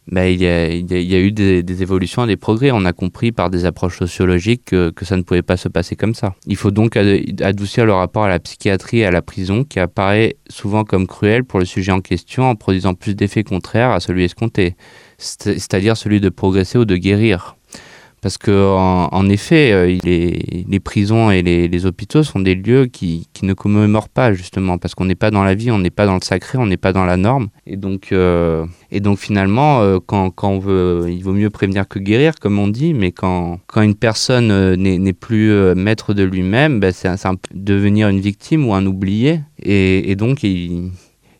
ben, 0.09 0.23
il, 0.23 0.41
y 0.41 0.47
a, 0.47 1.19
eu 1.19 1.31
des, 1.31 1.63
des 1.63 1.81
évolutions 1.81 2.23
et 2.23 2.27
des 2.27 2.37
progrès. 2.37 2.71
On 2.71 2.85
a 2.85 2.93
compris 2.93 3.33
par 3.33 3.49
des 3.49 3.65
approches 3.65 3.97
sociologiques 3.97 4.63
que, 4.65 4.89
que 4.89 5.03
ça 5.03 5.17
ne 5.17 5.21
pouvait 5.21 5.41
pas 5.41 5.57
se 5.57 5.67
passer 5.67 5.97
comme 5.97 6.15
ça. 6.15 6.33
Il 6.45 6.55
faut 6.55 6.71
donc 6.71 6.95
adoucir 6.95 7.85
le 7.85 7.93
rapport 7.93 8.23
à 8.23 8.29
la 8.29 8.39
psychiatrie 8.39 8.99
et 8.99 9.05
à 9.05 9.11
la 9.11 9.21
prison 9.21 9.65
qui 9.65 9.79
apparaît 9.79 10.37
souvent 10.49 10.85
comme 10.85 11.07
cruel 11.07 11.43
pour 11.43 11.59
le 11.59 11.65
sujet 11.65 11.91
en 11.91 11.99
question 11.99 12.49
en 12.49 12.55
produisant 12.55 12.93
plus 12.93 13.15
d'effets 13.15 13.43
contraires 13.43 13.91
à 13.91 13.99
celui 13.99 14.23
escompté, 14.23 14.75
c'est-à-dire 15.17 15.97
celui 15.97 16.21
de 16.21 16.29
progresser 16.29 16.77
ou 16.77 16.85
de 16.85 16.95
guérir 16.95 17.56
parce 18.21 18.37
que 18.37 18.51
en, 18.51 19.29
effet 19.29 19.71
euh, 19.71 19.97
les, 20.03 20.79
prisons 20.79 21.31
et 21.31 21.41
les, 21.41 21.85
hôpitaux 21.85 22.23
sont 22.23 22.39
des 22.39 22.55
lieux 22.55 22.87
qui, 22.87 23.27
qui 23.33 23.45
ne 23.45 23.53
commémorent 23.53 24.09
pas 24.09 24.33
justement 24.33 24.77
parce 24.77 24.95
qu'on 24.95 25.05
n'est 25.05 25.15
pas 25.15 25.31
dans 25.31 25.43
la 25.43 25.55
vie 25.55 25.71
on 25.71 25.79
n'est 25.79 25.89
pas 25.91 26.05
dans 26.05 26.15
le 26.15 26.23
sacré 26.23 26.57
on 26.57 26.65
n'est 26.65 26.77
pas 26.77 26.93
dans 26.93 27.05
la 27.05 27.17
norme. 27.17 27.49
Et 27.65 27.77
donc 27.77 28.11
euh, 28.11 28.65
et 28.91 28.99
donc 28.99 29.19
finalement 29.19 29.81
euh, 29.81 29.99
quand, 30.05 30.31
quand 30.31 30.49
on 30.49 30.59
veut 30.59 31.05
il 31.09 31.23
vaut 31.23 31.33
mieux 31.33 31.49
prévenir 31.49 31.87
que 31.87 31.99
guérir 31.99 32.35
comme 32.39 32.59
on 32.59 32.67
dit 32.67 32.93
mais 32.93 33.11
quand, 33.11 33.59
quand 33.67 33.81
une 33.81 33.95
personne 33.95 34.75
n'est 34.75 35.13
plus 35.13 35.51
maître 35.75 36.13
de 36.13 36.23
lui-même 36.23 36.81
c'est 36.91 37.09
devenir 37.53 38.09
une 38.09 38.19
victime 38.19 38.67
ou 38.67 38.73
un 38.73 38.85
oublié. 38.85 39.41
Et, 39.61 40.11
et 40.11 40.15
donc 40.15 40.43
il 40.43 40.91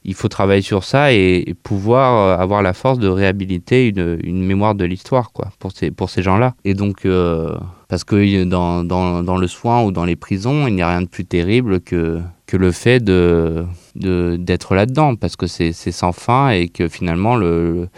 il 0.08 0.14
faut 0.14 0.30
travailler 0.30 0.62
sur 0.62 0.84
ça 0.84 1.14
et, 1.14 1.54
pouvoir 1.62 2.40
euh, 2.40 2.42
avoir 2.42 2.64
la 2.64 2.74
force 2.74 2.98
de 2.98 3.08
réhabiliter 3.08 3.90
une, 3.90 4.44
mémoire 4.46 4.74
de 4.74 4.86
l'histoire 4.86 5.32
quoi 5.32 5.50
pour 5.60 5.74
ces 5.74 5.92
pour 5.92 6.10
ces 6.10 6.24
gens 6.24 6.38
là 6.38 6.56
et 6.64 6.74
donc 6.74 7.06
euh, 7.06 7.56
parce 7.90 8.04
que 8.04 8.44
dans, 8.46 8.84
dans, 8.84 9.38
le 9.38 9.48
soin 9.48 9.84
ou 9.84 9.92
dans 9.92 10.06
les 10.06 10.16
prisons 10.16 10.68
il 10.68 10.76
n'y 10.76 10.82
a 10.82 10.90
rien 10.90 11.02
de 11.02 11.08
plus 11.08 11.26
terrible 11.26 11.82
que 11.82 12.22
le 12.54 12.72
fait 12.72 13.04
de 13.04 13.66
d'être 13.96 14.76
là 14.76 14.86
dedans 14.86 15.16
parce 15.16 15.36
que 15.36 15.48
c'est 15.48 15.74
sans 15.74 16.14
fin 16.14 16.50
et 16.50 16.70
que 16.70 16.88
finalement 16.88 17.36
le 17.36 17.90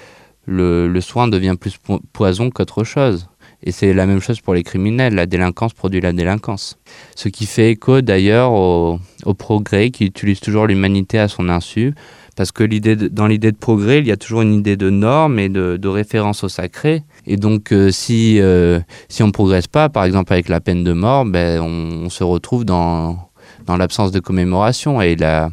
le, 0.46 0.88
le 0.88 1.02
soin 1.02 1.28
devient 1.28 1.56
plus 1.60 1.78
poison 2.12 2.50
qu'autre 2.50 2.84
chose 2.84 3.28
Et 3.64 3.72
c'est 3.72 3.94
la 3.94 4.06
même 4.06 4.22
chose 4.22 4.40
pour 4.40 4.54
les 4.54 4.64
criminels. 4.64 5.16
La 5.16 5.26
délinquance 5.26 5.74
produit 5.74 6.00
la 6.00 6.14
délinquance. 6.14 6.78
Ce 7.16 7.28
qui 7.28 7.46
fait 7.46 7.72
écho 7.72 8.02
d'ailleurs 8.02 8.52
au, 8.54 9.00
progrès 9.38 9.92
qui 9.92 10.06
utilise 10.06 10.40
toujours 10.40 10.68
l'humanité 10.68 11.20
à 11.20 11.28
son 11.28 11.50
insu. 11.50 11.94
Parce 12.36 12.54
que 12.54 12.64
dans 13.10 13.28
l'idée 13.28 13.52
de 13.52 13.58
progrès, 13.58 14.00
il 14.00 14.08
y 14.08 14.14
a 14.14 14.18
toujours 14.18 14.44
une 14.44 14.54
idée 14.54 14.78
de 14.78 14.90
normes 14.90 15.40
et 15.40 15.50
de, 15.50 15.76
de 15.76 15.88
référence 15.90 16.46
au 16.46 16.50
sacré. 16.50 17.04
Et 17.28 17.36
donc 17.36 17.74
euh, 17.74 17.92
si, 17.92 18.40
euh, 18.40 18.80
si 19.10 19.24
on 19.24 19.28
ne 19.28 19.34
progresse 19.34 19.68
pas, 19.68 19.90
par 19.90 20.06
exemple 20.06 20.32
avec 20.32 20.48
la 20.48 20.62
peine 20.62 20.86
de 20.86 20.94
mort, 20.94 21.26
ben, 21.26 21.60
on, 21.62 22.10
se 22.10 22.24
retrouve 22.24 22.64
dans, 22.64 23.18
dans 23.66 23.76
l'absence 23.76 24.14
de 24.14 24.22
commémoration. 24.22 25.02
Et 25.02 25.18
la, 25.18 25.50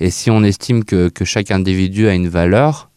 Et 0.00 0.10
si 0.10 0.30
on 0.30 0.42
estime 0.42 0.84
que, 0.84 1.08
que 1.08 1.24
chaque 1.24 1.50
individu 1.50 2.08
a 2.08 2.14
une 2.14 2.28
valeur 2.28 2.90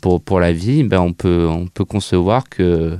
pour, 0.00 0.22
pour 0.22 0.38
la 0.38 0.52
vie, 0.52 0.84
ben 0.84 1.00
on, 1.00 1.12
peut, 1.12 1.46
on 1.48 1.66
peut 1.66 1.84
concevoir 1.84 2.48
que, 2.48 2.96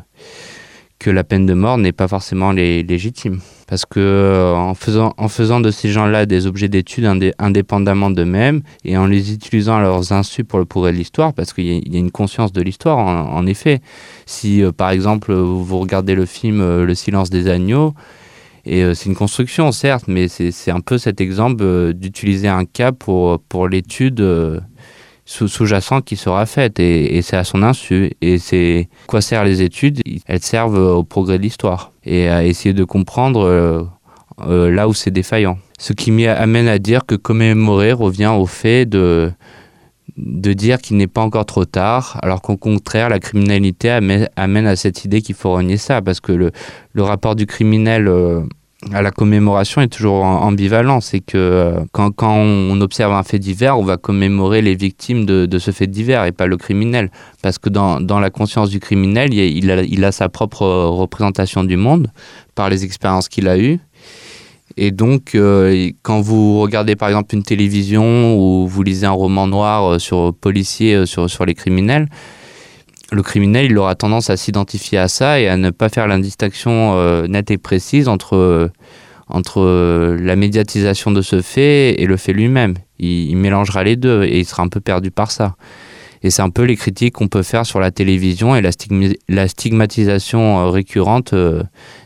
que 0.98 1.10
la 1.10 1.24
peine 1.24 1.46
de 1.46 1.54
mort 1.54 1.78
n'est 1.78 1.92
pas 1.92 2.08
forcément 2.08 2.52
légitime. 2.52 3.40
Parce 3.68 3.84
que 3.84 4.00
euh, 4.00 4.54
en, 4.54 4.74
faisant, 4.74 5.14
en 5.16 5.28
faisant 5.28 5.60
de 5.60 5.70
ces 5.70 5.90
gens-là 5.90 6.26
des 6.26 6.46
objets 6.46 6.68
d'étude 6.68 7.04
indépendamment 7.38 8.10
d'eux-mêmes 8.10 8.62
et 8.84 8.96
en 8.96 9.06
les 9.06 9.32
utilisant 9.32 9.76
à 9.76 9.80
leurs 9.80 10.12
insus 10.12 10.44
pour 10.44 10.58
le 10.58 10.64
progrès 10.64 10.92
de 10.92 10.96
l'histoire, 10.96 11.34
parce 11.34 11.52
qu'il 11.52 11.66
y, 11.66 11.96
a 11.96 11.98
une 11.98 12.10
conscience 12.10 12.52
de 12.52 12.62
l'histoire, 12.62 12.98
en, 12.98 13.46
effet. 13.46 13.80
Si, 14.26 14.62
euh, 14.62 14.72
par 14.72 14.90
exemple, 14.90 15.34
vous 15.34 15.78
regardez 15.78 16.14
le 16.14 16.26
film 16.26 16.60
euh, 16.60 16.84
Le 16.84 16.94
silence 16.94 17.30
des 17.30 17.48
agneaux, 17.48 17.94
et 18.64 18.82
c'est 18.94 19.06
une 19.06 19.14
construction, 19.14 19.72
certes, 19.72 20.04
mais 20.08 20.28
c'est 20.28 20.70
un 20.70 20.80
peu 20.80 20.98
cet 20.98 21.22
exemple 21.22 21.94
d'utiliser 21.94 22.48
un 22.48 22.66
cas 22.66 22.92
pour, 22.92 23.40
pour 23.48 23.66
l'étude 23.66 24.20
sous-jacente 25.28 26.06
qui 26.06 26.16
sera 26.16 26.46
faite 26.46 26.80
et, 26.80 27.20
c'est 27.22 27.36
à 27.36 27.44
son 27.44 27.62
insu. 27.62 28.12
Et 28.22 28.38
c'est 28.38 28.88
quoi 29.06 29.20
servent 29.20 29.46
les 29.46 29.62
études? 29.62 30.00
Elles 30.26 30.42
servent 30.42 30.78
au 30.78 31.04
progrès 31.04 31.38
de 31.38 31.42
l'histoire 31.42 31.92
et 32.04 32.28
à 32.28 32.44
essayer 32.44 32.72
de 32.72 32.84
comprendre 32.84 33.44
euh, 33.44 33.82
euh, 34.46 34.70
là 34.70 34.88
où 34.88 34.94
c'est 34.94 35.10
défaillant. 35.10 35.58
Ce 35.78 35.92
qui 35.92 36.10
m'amène 36.10 36.68
à 36.68 36.78
dire 36.78 37.04
que 37.06 37.14
commémorer 37.14 37.92
revient 37.92 38.32
au 38.34 38.46
fait 38.46 38.86
de, 38.86 39.30
de 40.16 40.52
dire 40.54 40.78
qu'il 40.78 40.96
n'est 40.96 41.06
pas 41.06 41.20
encore 41.20 41.44
trop 41.44 41.66
tard, 41.66 42.18
alors 42.22 42.40
qu'au 42.40 42.56
contraire, 42.56 43.10
la 43.10 43.18
criminalité 43.20 43.90
amène, 43.90 44.66
à 44.66 44.76
cette 44.76 45.04
idée 45.04 45.20
qu'il 45.20 45.34
faut 45.34 45.52
renier 45.52 45.76
ça, 45.76 46.00
parce 46.00 46.20
que 46.20 46.32
le, 46.32 46.50
le 46.92 47.02
rapport 47.02 47.36
du 47.36 47.46
criminel 47.46 48.08
euh, 48.08 48.40
la 48.86 49.10
commémoration 49.10 49.80
est 49.80 49.88
toujours 49.88 50.22
ambivalent. 50.24 51.00
C'est 51.00 51.20
que 51.20 51.36
euh, 51.36 51.84
quand, 51.92 52.12
on 52.22 52.80
observe 52.80 53.12
un 53.12 53.22
fait 53.22 53.38
divers, 53.38 53.78
on 53.78 53.82
va 53.82 53.96
commémorer 53.96 54.62
les 54.62 54.74
victimes 54.74 55.24
de, 55.24 55.58
ce 55.58 55.70
fait 55.70 55.86
divers 55.86 56.24
et 56.24 56.32
pas 56.32 56.46
le 56.46 56.56
criminel. 56.56 57.10
Parce 57.42 57.58
que 57.58 57.68
dans, 57.68 58.20
la 58.20 58.30
conscience 58.30 58.70
du 58.70 58.80
criminel, 58.80 59.34
il 59.34 60.04
a, 60.04 60.12
sa 60.12 60.28
propre 60.28 60.64
représentation 60.66 61.64
du 61.64 61.76
monde 61.76 62.10
par 62.54 62.70
les 62.70 62.84
expériences 62.84 63.28
qu'il 63.28 63.48
a 63.48 63.58
eues. 63.58 63.80
Et 64.76 64.92
donc, 64.92 65.34
euh, 65.34 65.90
quand 66.02 66.20
vous 66.20 66.60
regardez 66.60 66.94
par 66.94 67.08
exemple 67.08 67.34
une 67.34 67.42
télévision 67.42 68.38
ou 68.38 68.68
vous 68.68 68.82
lisez 68.84 69.06
un 69.06 69.10
roman 69.10 69.48
noir 69.48 69.84
euh, 69.84 69.98
sur 69.98 70.32
policiers, 70.32 71.04
sur 71.04 71.44
les 71.44 71.54
criminels, 71.54 72.08
le 73.10 73.22
criminel, 73.22 73.66
il 73.66 73.78
aura 73.78 73.94
tendance 73.94 74.30
à 74.30 74.36
s'identifier 74.36 74.98
à 74.98 75.08
ça 75.08 75.40
et 75.40 75.48
à 75.48 75.56
ne 75.56 75.70
pas 75.70 75.88
faire 75.88 76.06
la 76.06 76.18
distinction 76.18 76.94
euh, 76.96 77.26
nette 77.26 77.50
et 77.50 77.58
précise 77.58 78.08
entre, 78.08 78.36
euh, 78.36 78.68
entre 79.28 79.60
euh, 79.60 80.18
la 80.20 80.36
médiatisation 80.36 81.10
de 81.10 81.22
ce 81.22 81.40
fait 81.40 82.00
et 82.00 82.06
le 82.06 82.16
fait 82.16 82.32
lui-même. 82.32 82.74
Il, 82.98 83.36
mélangera 83.36 83.84
les 83.84 83.96
deux 83.96 84.24
et 84.24 84.40
il 84.40 84.44
sera 84.44 84.62
un 84.62 84.68
peu 84.68 84.80
perdu 84.80 85.10
par 85.10 85.30
ça. 85.30 85.56
Et 86.22 86.30
c'est 86.30 86.42
un 86.42 86.50
peu 86.50 86.64
les 86.64 86.76
critiques 86.76 87.14
qu'on 87.14 87.28
peut 87.28 87.44
faire 87.44 87.64
sur 87.64 87.78
la 87.78 87.92
télévision 87.92 88.56
et 88.56 88.60
la, 88.60 88.70
la 89.28 89.46
stigmatisation 89.46 90.68
récurrente 90.68 91.32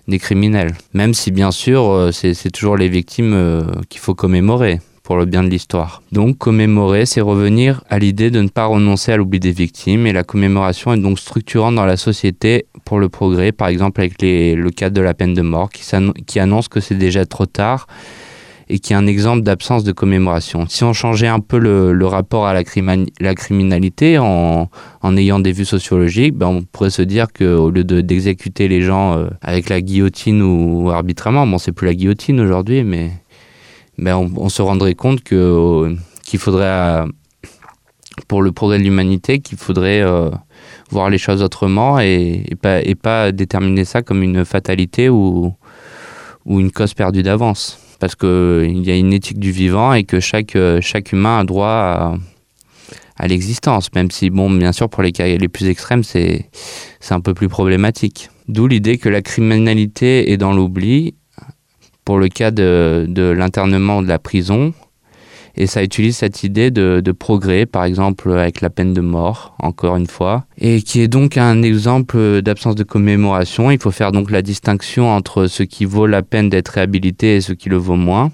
des 0.07 0.19
criminels. 0.19 0.75
Même 0.93 1.15
si, 1.15 1.31
bien 1.31 1.51
sûr, 1.51 2.11
c'est 2.13 2.51
toujours 2.51 2.77
les 2.77 2.91
victimes 2.91 3.65
qu'il 3.89 4.03
faut 4.03 4.15
commémorer 4.15 4.81
pour 5.03 5.17
le 5.17 5.25
bien 5.25 5.43
de 5.43 5.49
l'histoire. 5.49 6.03
Donc 6.13 6.39
commémorer, 6.39 7.07
c'est 7.07 7.21
revenir 7.21 7.83
à 7.91 7.99
l'idée 7.99 8.31
de 8.31 8.41
ne 8.41 8.49
pas 8.49 8.67
renoncer 8.67 9.13
à 9.13 9.17
l'oubli 9.17 9.41
des 9.41 9.53
victimes 9.53 10.07
et 10.07 10.13
la 10.13 10.23
commémoration 10.23 10.93
est 10.93 10.99
donc 10.99 11.19
structurante 11.19 11.75
dans 11.75 11.87
la 11.87 11.97
société 11.97 12.67
pour 12.85 12.99
le 12.99 13.09
progrès, 13.09 13.53
par 13.53 13.69
exemple 13.69 14.01
avec 14.01 14.15
le 14.21 14.71
cadre 14.71 14.97
de 14.97 15.03
la 15.03 15.15
peine 15.15 15.35
de 15.35 15.43
mort 15.43 15.71
qui, 15.71 16.39
annonce 16.39 16.69
que 16.69 16.81
c'est 16.81 16.95
déjà 16.95 17.27
trop 17.27 17.47
tard 17.47 17.87
et 18.69 18.79
qui 18.79 18.93
est 18.93 18.97
un 18.97 19.07
exemple 19.07 19.43
d'absence 19.43 19.85
de 19.85 19.93
commémoration. 19.93 20.67
Si 20.69 20.85
on 20.85 20.93
changeait 20.93 21.27
un 21.27 21.41
peu 21.41 21.59
le, 21.59 22.07
rapport 22.07 22.47
à 22.47 22.55
la, 22.55 22.65
criminalité 22.65 24.19
en, 24.19 24.69
ayant 25.17 25.41
des 25.41 25.53
vues 25.53 25.65
sociologiques, 25.65 26.35
ben 26.35 26.47
on 26.47 26.63
pourrait 26.63 26.91
se 26.91 27.03
dire 27.03 27.27
qu'au 27.33 27.71
lieu 27.71 27.85
d'exécuter 27.85 28.69
les 28.69 28.83
gens 28.83 29.17
euh, 29.17 29.27
avec 29.43 29.69
la 29.69 29.81
guillotine 29.81 30.43
ou 30.43 30.91
arbitrairement, 30.91 31.47
bon 31.47 31.59
c'est 31.59 31.73
plus 31.73 31.87
la 31.87 31.95
guillotine 31.95 32.41
aujourd'hui, 32.41 32.85
mais 32.85 33.11
ben 33.99 34.17
on, 34.17 34.49
se 34.49 34.63
rendrait 34.63 34.95
compte 34.95 35.23
que 35.23 35.35
euh, 35.35 35.95
qu'il 36.25 36.39
faudrait, 36.39 36.65
euh, 36.65 37.07
pour 38.29 38.43
le 38.43 38.53
progrès 38.53 38.79
de 38.79 38.85
l'humanité, 38.85 39.41
qu'il 39.41 39.59
faudrait 39.59 40.01
euh, 40.01 40.31
voir 40.91 41.11
les 41.11 41.19
choses 41.19 41.43
autrement 41.43 42.01
et, 42.01 42.45
pas, 42.61 42.81
et 42.83 42.95
pas 42.95 43.33
déterminer 43.33 43.85
ça 43.85 44.03
comme 44.03 44.23
une 44.23 44.45
fatalité 44.45 45.09
ou, 45.09 45.53
ou 46.47 46.61
une 46.61 46.73
cause 46.73 46.95
perdue 46.95 47.23
d'avance. 47.23 47.79
Parce 48.01 48.17
qu'il 48.17 48.85
y 48.85 48.91
a 48.91 48.97
une 48.97 49.13
éthique 49.13 49.39
du 49.39 49.53
vivant 49.53 49.93
et 49.93 50.05
que 50.05 50.19
chaque, 50.19 50.57
chaque 50.81 51.13
humain 51.13 51.39
a 51.39 51.45
droit 51.45 51.69
à, 51.69 52.15
à 53.17 53.29
l'existence, 53.29 53.93
même 53.95 54.11
si, 54.11 54.31
bon, 54.31 54.51
bien 54.51 54.73
sûr, 54.73 54.89
pour 54.89 55.05
les 55.05 55.13
cas 55.13 55.27
les 55.27 55.49
plus 55.49 55.67
extrêmes, 55.67 56.03
c'est 56.03 56.49
un 57.11 57.21
peu 57.21 57.35
plus 57.35 57.49
problématique. 57.49 58.31
D'où 58.49 58.67
l'idée 58.67 58.99
que 58.99 59.09
la 59.09 59.23
criminalité 59.23 60.33
est 60.33 60.37
dans 60.37 60.53
l'oubli 60.53 61.15
pour 62.05 62.19
le 62.19 62.29
cas 62.29 62.51
de, 62.51 63.07
de 63.09 63.23
l'internement 63.23 64.03
de 64.03 64.09
la 64.09 64.19
prison. 64.19 64.73
Et 65.55 65.67
ça 65.67 65.83
utilise 65.83 66.17
cette 66.17 66.45
idée 66.45 66.71
de, 66.71 67.03
de, 67.05 67.13
progrès, 67.13 67.67
par 67.67 67.85
exemple 67.85 68.33
avec 68.33 68.63
la 68.63 68.71
peine 68.71 68.95
de 68.95 69.03
mort, 69.03 69.55
encore 69.59 69.97
une 69.97 70.07
fois, 70.07 70.47
et 70.59 70.81
qui 70.81 71.01
est 71.01 71.09
donc 71.09 71.37
un 71.37 71.63
exemple 71.63 72.41
d'absence 72.41 72.75
de 72.75 72.85
commémoration. 72.85 73.71
Il 73.71 73.79
faut 73.79 73.91
faire 73.91 74.13
donc 74.13 74.31
la 74.31 74.41
distinction 74.41 75.11
entre 75.15 75.47
ce 75.49 75.63
qui 75.63 75.85
vaut 75.85 76.07
la 76.07 76.23
peine 76.23 76.49
d'être 76.49 76.69
réhabilité 76.69 77.37
et 77.37 77.41
ce 77.43 77.53
qui 77.53 77.69
le 77.69 77.77
vaut 77.77 77.97
moins. 77.97 78.33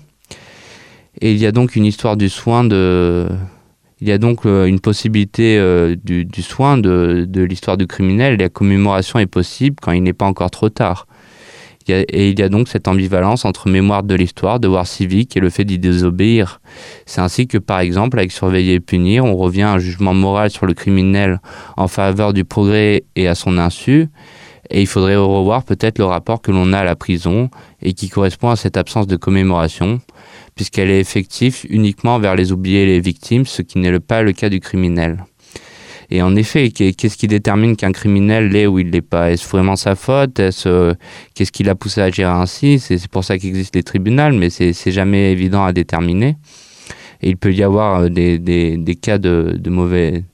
Et 1.20 1.32
il 1.32 1.38
y 1.38 1.46
a 1.46 1.50
donc 1.50 1.74
une 1.74 1.84
histoire 1.84 2.16
du 2.16 2.28
soin 2.28 2.62
de... 2.62 3.26
Il 4.00 4.06
y 4.06 4.12
a 4.12 4.18
donc 4.18 4.46
euh, 4.46 4.66
une 4.66 4.78
possibilité 4.78 5.58
euh, 5.58 5.96
du, 6.04 6.24
du 6.24 6.42
soin 6.42 6.78
de, 6.78 7.26
de 7.28 7.42
l'histoire 7.42 7.76
du 7.76 7.88
criminel. 7.88 8.38
La 8.38 8.48
commémoration 8.48 9.18
est 9.18 9.26
possible 9.26 9.74
quand 9.82 9.90
il 9.90 10.04
n'est 10.04 10.12
pas 10.12 10.26
encore 10.26 10.52
trop 10.52 10.68
tard 10.68 11.08
et 11.90 12.30
il 12.30 12.38
y 12.38 12.42
a 12.42 12.48
donc 12.48 12.68
cette 12.68 12.88
ambivalence 12.88 13.44
entre 13.44 13.68
mémoire 13.68 14.02
de 14.02 14.14
l'histoire, 14.14 14.60
devoir 14.60 14.86
civique 14.86 15.36
et 15.36 15.40
le 15.40 15.50
fait 15.50 15.64
d'y 15.64 15.78
désobéir. 15.78 16.60
C'est 17.06 17.20
ainsi 17.20 17.46
que, 17.46 17.58
par 17.58 17.80
exemple, 17.80 18.18
avec 18.18 18.32
surveiller 18.32 18.74
et 18.74 18.80
punir, 18.80 19.24
on 19.24 19.36
revient 19.36 19.62
à 19.62 19.72
un 19.72 19.78
jugement 19.78 20.14
moral 20.14 20.50
sur 20.50 20.66
le 20.66 20.74
criminel 20.74 21.40
en 21.76 21.88
faveur 21.88 22.32
du 22.32 22.44
progrès 22.44 23.04
et 23.16 23.28
à 23.28 23.34
son 23.34 23.58
insu. 23.58 24.08
Et 24.70 24.82
il 24.82 24.86
faudrait 24.86 25.16
revoir 25.16 25.64
peut-être 25.64 25.98
le 25.98 26.04
rapport 26.04 26.42
que 26.42 26.50
l'on 26.50 26.72
a 26.72 26.80
à 26.80 26.84
la 26.84 26.96
prison 26.96 27.48
et 27.80 27.94
qui 27.94 28.08
correspond 28.08 28.50
à 28.50 28.56
cette 28.56 28.76
absence 28.76 29.06
de 29.06 29.16
commémoration, 29.16 30.00
puisqu'elle 30.56 30.90
est 30.90 31.00
effective 31.00 31.64
uniquement 31.70 32.18
vers 32.18 32.36
les 32.36 32.52
oubliés 32.52 32.82
et 32.82 32.86
les 32.86 33.00
victimes, 33.00 33.46
ce 33.46 33.62
qui 33.62 33.78
n'est 33.78 33.98
pas 34.00 34.22
le 34.22 34.32
cas 34.32 34.50
du 34.50 34.60
criminel. 34.60 35.24
Et 36.10 36.22
en 36.22 36.34
effet, 36.36 36.70
qu'est-ce 36.70 37.16
qui 37.16 37.28
détermine 37.28 37.76
qu'un 37.76 37.92
criminel 37.92 38.48
l'est 38.48 38.66
ou 38.66 38.78
il 38.78 38.90
l'est 38.90 39.02
pas? 39.02 39.30
Est-ce 39.30 39.46
vraiment 39.48 39.76
sa 39.76 39.94
faute? 39.94 40.40
Euh, 40.40 40.94
qu'est-ce 41.34 41.52
qui 41.52 41.64
l'a 41.64 41.74
poussé 41.74 42.00
à 42.00 42.04
agir 42.04 42.30
ainsi? 42.30 42.78
C'est 42.78 43.08
pour 43.08 43.24
ça 43.24 43.38
qu'existent 43.38 43.76
les 43.76 43.82
tribunaux, 43.82 44.32
mais 44.32 44.48
c'est 44.48 44.90
jamais 44.90 45.32
évident 45.32 45.64
à 45.64 45.72
déterminer. 45.72 46.36
Et 47.20 47.30
il 47.30 47.36
peut 47.36 47.52
y 47.52 47.62
avoir 47.62 48.02
euh, 48.02 48.08
des, 48.08 48.98
cas 49.00 49.18
de, 49.18 49.56
de 49.58 49.70
mauvais 49.70 50.24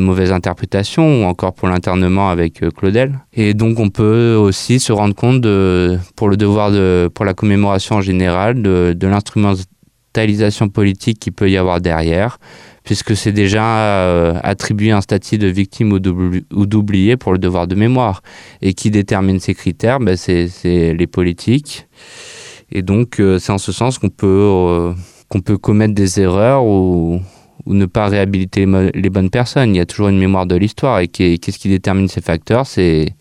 mauvaises 0.00 0.32
interprétations 0.32 1.22
ou 1.22 1.24
encore 1.24 1.54
pour 1.54 1.68
l'internement 1.68 2.28
avec 2.28 2.62
euh, 2.62 2.70
Claudel. 2.70 3.20
Et 3.32 3.54
donc 3.54 3.78
on 3.78 3.90
peut 3.90 4.34
aussi 4.34 4.80
se 4.80 4.92
rendre 4.92 5.14
compte 5.14 5.40
de, 5.40 5.98
pour 6.16 6.28
le 6.28 6.36
devoir 6.36 6.72
de, 6.72 7.08
pour 7.14 7.24
la 7.24 7.34
commémoration 7.34 7.96
en 7.96 8.00
général 8.00 8.60
de, 8.60 8.92
de 8.96 9.06
l'instrumentalisation 9.06 10.68
politique 10.68 11.20
qui 11.20 11.30
peut 11.30 11.50
y 11.50 11.56
avoir 11.56 11.80
derrière, 11.80 12.38
puisque 12.84 13.16
c'est 13.16 13.32
déjà 13.32 13.64
euh, 13.64 14.38
attribué 14.42 14.92
un 14.92 15.00
statut 15.00 15.38
de 15.38 15.48
victime 15.48 15.92
ou 15.92 15.98
d'oublié 16.66 17.16
pour 17.16 17.32
le 17.32 17.38
devoir 17.38 17.66
de 17.66 17.74
mémoire. 17.74 18.22
Et 18.62 18.74
qui 18.74 18.90
détermine 18.90 19.40
ces 19.40 19.54
critères 19.54 19.98
ben, 19.98 20.16
C'est 20.16 20.48
les 20.64 21.06
politiques. 21.06 21.88
Et 22.70 22.82
donc, 22.82 23.18
euh, 23.18 23.38
c'est 23.38 23.52
en 23.52 23.58
ce 23.58 23.72
sens 23.72 23.98
qu'on 23.98 24.10
peut, 24.10 24.26
euh, 24.26 24.92
qu'on 25.28 25.40
peut 25.40 25.58
commettre 25.58 25.94
des 25.94 26.20
erreurs 26.20 26.64
ou, 26.64 27.20
ne 27.66 27.86
pas 27.86 28.08
réhabiliter 28.08 28.66
les 28.94 29.08
bonnes 29.08 29.30
personnes. 29.30 29.74
Il 29.74 29.78
y 29.78 29.80
a 29.80 29.86
toujours 29.86 30.08
une 30.08 30.18
mémoire 30.18 30.44
de 30.44 30.54
l'histoire. 30.54 31.00
Et 31.00 31.08
qu'est-ce 31.08 31.58
qui 31.58 31.68
détermine 31.68 32.08
ces 32.08 32.20
facteurs? 32.20 32.66
C'est 32.66 33.14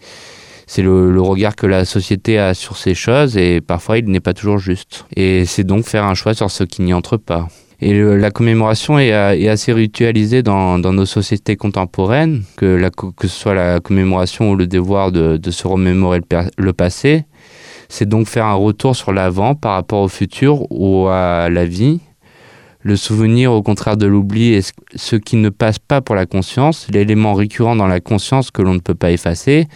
c'est 0.66 0.82
le, 0.82 1.12
le, 1.12 1.22
regard 1.22 1.56
que 1.56 1.68
la 1.68 1.86
société 1.86 2.40
a 2.40 2.54
sur 2.54 2.78
ces 2.78 2.96
choses 2.96 3.38
et 3.38 3.60
parfois 3.60 3.98
il 3.98 4.06
n'est 4.06 4.22
pas 4.22 4.34
toujours 4.34 4.58
juste. 4.58 5.06
Et 5.16 5.46
c'est 5.46 5.66
donc 5.66 5.86
faire 5.86 6.06
un 6.06 6.14
choix 6.14 6.34
sur 6.34 6.50
ce 6.50 6.64
qui 6.64 6.82
n'y 6.82 6.94
entre 6.94 7.18
pas. 7.18 7.48
Et 7.86 8.02
la 8.02 8.32
commémoration 8.32 8.98
est, 8.98 9.12
euh, 9.12 9.36
est, 9.38 9.50
assez 9.50 9.74
ritualisée 9.74 10.42
dans, 10.42 10.78
nos 10.78 11.06
sociétés 11.06 11.58
contemporaines, 11.58 12.44
que, 12.56 12.80
ce 13.24 13.28
soit 13.28 13.54
la 13.54 13.82
commémoration 13.82 14.52
ou 14.52 14.56
le 14.56 14.68
devoir 14.68 15.12
de, 15.12 15.52
se 15.52 15.68
remémorer 15.68 16.22
le 16.58 16.72
passé. 16.72 17.26
C'est 17.90 18.08
donc 18.08 18.28
faire 18.28 18.46
un 18.46 18.54
retour 18.54 18.96
sur 18.96 19.12
l'avant 19.12 19.54
par 19.56 19.74
rapport 19.74 20.00
au 20.00 20.08
futur 20.08 20.66
ou 20.72 21.08
à 21.10 21.50
la 21.50 21.66
vie. 21.66 22.00
Le 22.84 22.96
souvenir, 22.96 23.52
au 23.52 23.62
contraire 23.62 23.98
de 23.98 24.06
l'oubli, 24.06 24.54
est 24.54 24.74
ce 24.96 25.18
qui 25.18 25.36
ne 25.36 25.50
passe 25.50 25.78
pas 25.78 26.00
pour 26.00 26.16
la 26.16 26.26
conscience, 26.26 26.88
l'élément 26.90 27.34
récurrent 27.34 27.76
dans 27.76 27.88
la 27.88 28.00
conscience 28.00 28.50
que 28.50 28.62
l'on 28.62 28.76
ne 28.76 28.80
peut 28.80 28.96
pas 28.96 29.12
effacer, 29.12 29.68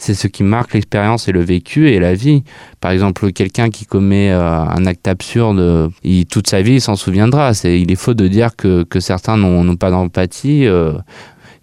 c'est 0.00 0.14
ce 0.14 0.26
qui 0.26 0.42
marque 0.42 0.72
l'expérience 0.72 1.28
et 1.28 1.32
le 1.32 1.42
vécu 1.42 1.90
et 1.90 2.00
la 2.00 2.14
vie. 2.14 2.42
Par 2.80 2.90
exemple, 2.90 3.32
quelqu'un 3.32 3.68
qui 3.68 3.84
commet 3.84 4.30
euh, 4.30 4.40
un 4.40 4.86
acte 4.86 5.06
absurde, 5.06 5.92
toute 6.30 6.48
sa 6.48 6.62
vie, 6.62 6.74
il 6.74 6.80
s'en 6.80 6.96
souviendra. 6.96 7.52
il 7.64 7.92
est 7.92 7.96
faux 7.96 8.14
de 8.14 8.26
dire 8.26 8.56
que, 8.56 8.86
certains 8.98 9.36
n'ont 9.36 9.76
pas 9.76 9.90
d'empathie. 9.90 10.66
Euh, 10.66 10.94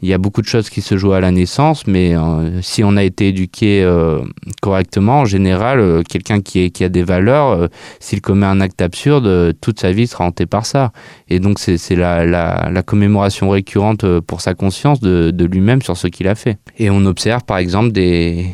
il 0.01 0.07
y 0.07 0.13
a 0.13 0.19
beaucoup 0.19 0.41
de 0.41 0.47
choses 0.47 0.69
qui 0.69 0.81
se 0.81 0.95
jouent 0.95 1.13
à 1.13 1.19
la 1.19 1.31
naissance, 1.31 1.87
mais 1.87 2.15
euh, 2.15 2.61
si 2.61 2.83
on 2.83 2.95
a 2.97 3.03
été 3.03 3.29
éduqué 3.29 3.81
euh, 3.83 4.21
correctement, 4.61 5.21
en 5.21 5.25
général, 5.25 5.79
euh, 5.79 6.03
quelqu'un 6.07 6.41
qui, 6.41 6.71
a 6.83 6.89
des 6.89 7.03
valeurs, 7.03 7.67
s'il 7.99 8.21
commet 8.21 8.45
un 8.45 8.61
acte 8.61 8.81
absurde, 8.81 9.53
toute 9.59 9.79
sa 9.79 9.91
vie 9.91 10.05
sera 10.05 10.25
hantée 10.25 10.45
par 10.45 10.65
ça. 10.67 10.91
Et 11.29 11.39
donc 11.39 11.57
c'est 11.57 11.95
la, 11.95 12.83
commémoration 12.85 13.49
récurrente 13.49 14.19
pour 14.21 14.41
sa 14.41 14.53
conscience 14.53 14.99
de, 14.99 15.45
lui-même 15.45 15.81
sur 15.81 15.97
ce 15.97 16.07
qu'il 16.07 16.27
a 16.27 16.35
fait. 16.35 16.57
Et 16.77 16.89
on 16.89 17.05
observe 17.05 17.43
par 17.43 17.57
exemple 17.57 17.91
des, 17.91 18.51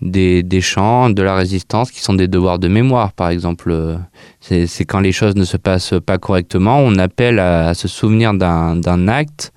des, 0.00 0.60
chants 0.60 1.10
de 1.10 1.22
la 1.22 1.36
résistance 1.36 1.92
qui 1.92 2.00
sont 2.00 2.14
des 2.14 2.28
devoirs 2.28 2.58
de 2.58 2.68
mémoire, 2.68 3.12
par 3.12 3.28
exemple. 3.28 3.98
C'est 4.40 4.84
quand 4.84 5.00
les 5.00 5.12
choses 5.12 5.36
ne 5.36 5.44
se 5.44 5.56
passent 5.56 5.94
pas 6.04 6.18
correctement, 6.18 6.78
on 6.80 6.98
appelle 6.98 7.38
à 7.38 7.74
se 7.74 7.86
souvenir 7.86 8.34
d'un 8.34 9.08
acte 9.08 9.52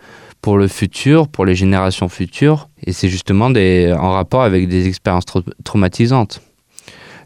pour 0.48 0.58
le 0.58 0.70
futur, 0.70 1.28
pour 1.28 1.46
les 1.46 1.56
générations 1.56 2.08
futures, 2.08 2.70
et 2.86 2.94
c'est 2.94 3.10
justement 3.10 3.48
en 3.48 4.12
rapport 4.14 4.44
avec 4.44 4.70
des 4.70 4.88
expériences 4.88 5.26
traumatisantes. 5.66 6.40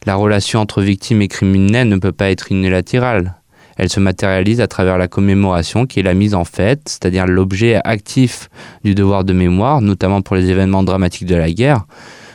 La 0.07 0.15
relation 0.15 0.59
entre 0.59 0.81
victime 0.81 1.21
et 1.21 1.27
criminel 1.27 1.87
ne 1.87 1.97
peut 1.97 2.13
pas 2.13 2.31
être 2.31 2.51
unilatérale. 2.51 3.35
Elle 3.77 3.89
se 3.89 3.99
matérialise 3.99 4.59
à 4.59 4.65
travers 4.65 4.97
la 4.97 5.07
commémoration 5.07 5.85
qui 5.85 5.99
est 5.99 6.03
la 6.03 6.15
mise 6.15 6.33
en 6.33 6.45
fait, 6.45 6.81
c'est-à-dire 6.87 7.27
l'objet 7.27 7.79
actif 7.83 8.49
du 8.83 8.95
devoir 8.95 9.23
de 9.23 9.33
mémoire, 9.33 9.81
notamment 9.81 10.23
pour 10.23 10.35
les 10.35 10.49
événements 10.49 10.81
dramatiques 10.81 11.27
de 11.27 11.35
la 11.35 11.51
guerre, 11.51 11.85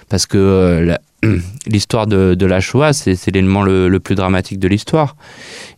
parce 0.08 0.26
que 0.26 0.38
euh, 0.38 0.96
l'histoire 1.66 2.06
de, 2.06 2.46
la 2.46 2.60
Shoah, 2.60 2.92
c'est 2.92 3.26
l'élément 3.32 3.64
le, 3.64 3.98
plus 3.98 4.14
dramatique 4.14 4.60
de 4.60 4.68
l'histoire, 4.68 5.16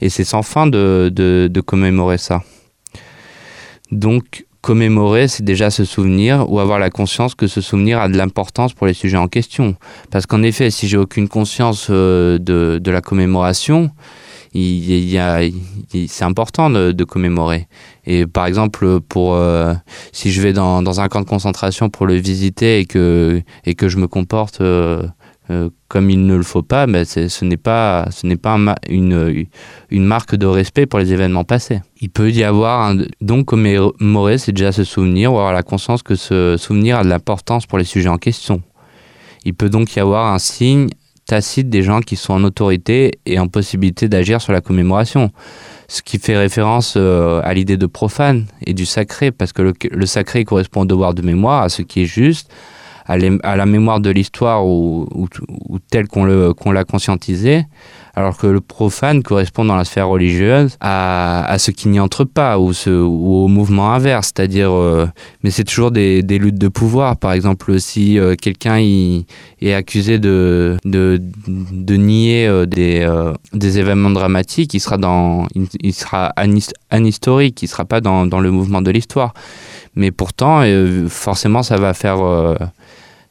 et 0.03 0.11
c'est 0.11 0.25
sans 0.25 0.43
fin 0.43 0.67
de 0.67 1.61
commémorer 1.65 2.19
ça. 2.19 2.43
Donc, 3.91 4.45
commémorer, 4.61 5.29
c'est 5.29 5.45
déjà 5.45 5.71
se 5.71 5.85
souvenir 5.85 6.51
ou 6.51 6.61
avoir 6.61 6.79
la 6.79 6.91
conscience 6.91 7.35
que 7.35 7.47
ce 7.47 7.61
souvenir 7.61 8.01
a 8.01 8.09
de 8.09 8.17
l'importance 8.17 8.73
pour 8.75 8.87
les 8.87 8.95
sujets 8.95 9.17
en 9.17 9.29
question. 9.29 9.77
Parce 10.11 10.27
qu'en 10.27 10.43
effet, 10.43 10.71
si 10.71 10.89
j'ai 10.89 10.97
aucune 10.97 11.29
conscience 11.29 11.89
euh, 11.91 12.39
de, 12.39 12.79
de, 12.83 12.91
la 12.91 13.01
commémoration, 13.01 13.91
il, 14.55 15.19
c'est 16.09 16.25
important 16.25 16.71
de, 16.71 17.05
commémorer. 17.05 17.69
Et 18.07 18.27
par 18.27 18.47
exemple, 18.47 19.01
pour 19.01 19.35
euh, 19.35 19.75
si 20.13 20.33
je 20.33 20.41
vais 20.41 20.53
dans, 20.53 20.83
dans, 20.83 21.01
un 21.01 21.09
camp 21.09 21.21
de 21.21 21.27
concentration 21.27 21.91
pour 21.91 22.07
le 22.07 22.15
visiter 22.15 22.81
et 22.81 22.87
que, 22.87 23.43
et 23.65 23.75
que 23.75 23.89
je 23.89 23.99
me 23.99 24.09
comporte 24.09 24.61
euh, 24.61 25.03
euh, 25.51 25.71
comme 25.89 26.11
il 26.11 26.27
ne 26.27 26.37
le 26.37 26.43
faut 26.43 26.63
pas, 26.63 26.87
mais 26.87 27.07
ce 27.07 27.45
n'est 27.45 27.57
pas, 27.57 28.07
une, 28.91 29.47
marque 29.91 30.35
de 30.35 30.47
respect 30.47 30.85
pour 30.85 30.99
les 30.99 31.13
événements 31.15 31.45
passés. 31.45 31.81
Il 32.03 32.11
peut 32.11 32.31
y 32.31 32.45
avoir 32.45 32.91
un, 32.91 32.99
donc 33.23 33.47
commémorer, 33.47 34.37
c'est 34.37 34.53
déjà 34.53 34.73
se 34.73 34.85
souvenir 34.85 35.33
ou 35.33 35.37
avoir 35.37 35.55
la 35.55 35.63
conscience 35.63 36.03
que 36.03 36.17
ce 36.17 36.57
souvenir 36.59 36.99
a 36.99 37.05
de 37.05 37.09
l'importance 37.09 37.65
pour 37.65 37.79
les 37.79 37.85
sujets 37.85 38.11
en 38.11 38.19
question. 38.19 38.61
Il 39.45 39.55
peut 39.55 39.71
donc 39.71 39.97
y 39.97 40.01
avoir 40.01 40.33
un 40.35 40.39
signe 40.39 40.89
tacite 41.25 41.71
des 41.71 41.83
gens 41.83 42.01
qui 42.01 42.17
sont 42.17 42.35
en 42.35 42.45
autorité 42.45 43.13
et 43.25 43.39
en 43.39 43.49
possibilité 43.49 44.09
d'agir 44.09 44.43
sur 44.43 44.53
la 44.53 44.61
commémoration. 44.61 45.31
Ce 45.89 46.03
qui 46.03 46.19
fait 46.19 46.37
référence 46.37 46.95
euh, 46.99 47.41
à 47.43 47.55
l'idée 47.55 47.79
de 47.79 47.87
profane 47.87 48.47
et 48.67 48.75
du 48.75 48.85
sacré, 48.85 49.31
parce 49.31 49.55
que 49.55 49.73
le 49.91 50.07
sacré 50.07 50.45
correspond 50.45 50.83
au 50.83 50.87
devoir 50.87 51.15
de 51.15 51.23
mémoire, 51.23 51.63
à 51.63 51.69
ce 51.71 51.81
qui 51.81 52.03
est 52.03 52.07
juste, 52.07 52.51
à, 53.09 53.57
la 53.57 53.67
mémoire 53.67 54.01
de 54.01 54.11
l'histoire 54.11 54.67
ou, 54.67 55.09
telle 55.91 56.09
qu'on 56.09 56.25
l'a 56.73 56.85
conscientisé, 56.85 57.65
alors 58.15 58.37
que 58.37 58.47
le 58.47 58.61
profane 58.61 59.23
correspond 59.23 59.65
dans 59.65 59.77
la 59.77 59.85
sphère 59.85 60.09
religieuse 60.09 60.77
à, 60.81 61.57
ce 61.59 61.71
qui 61.71 61.89
n'y 61.89 62.01
entre 62.01 62.25
pas 62.25 62.59
ou, 62.59 62.73
au 62.87 63.49
mouvement 63.49 63.93
inverse, 63.95 64.33
c'est-à-dire, 64.35 64.71
euh, 64.73 65.09
mais 65.43 65.51
c'est 65.51 65.65
toujours 65.65 65.91
des, 65.91 66.23
luttes 66.23 66.59
de 66.59 66.69
pouvoir. 66.69 67.17
Par 67.17 67.33
exemple, 67.33 67.81
si 67.81 68.19
euh, 68.19 68.35
quelqu'un 68.35 68.77
est 68.79 69.73
accusé 69.73 70.19
de, 70.19 70.77
nier 70.85 72.47
euh, 72.47 72.67
des, 72.67 73.79
événements 73.79 74.11
dramatiques, 74.11 74.75
il 74.75 74.81
sera, 74.81 74.99
dans, 74.99 75.47
il, 75.81 75.95
sera 75.95 76.35
anhistorique, 76.91 77.63
il 77.63 77.67
ne 77.67 77.71
sera 77.71 77.87
pas 77.87 78.01
dans 78.01 78.41
le 78.41 78.51
mouvement 78.51 78.83
de 78.83 78.91
l'histoire. 78.91 79.33
Mais 79.99 80.13
pourtant, 80.13 80.61
euh, 80.63 81.09
forcément, 81.09 81.65
ça 81.65 81.77
va 81.77 81.93
faire 81.93 82.25
euh, 82.25 82.55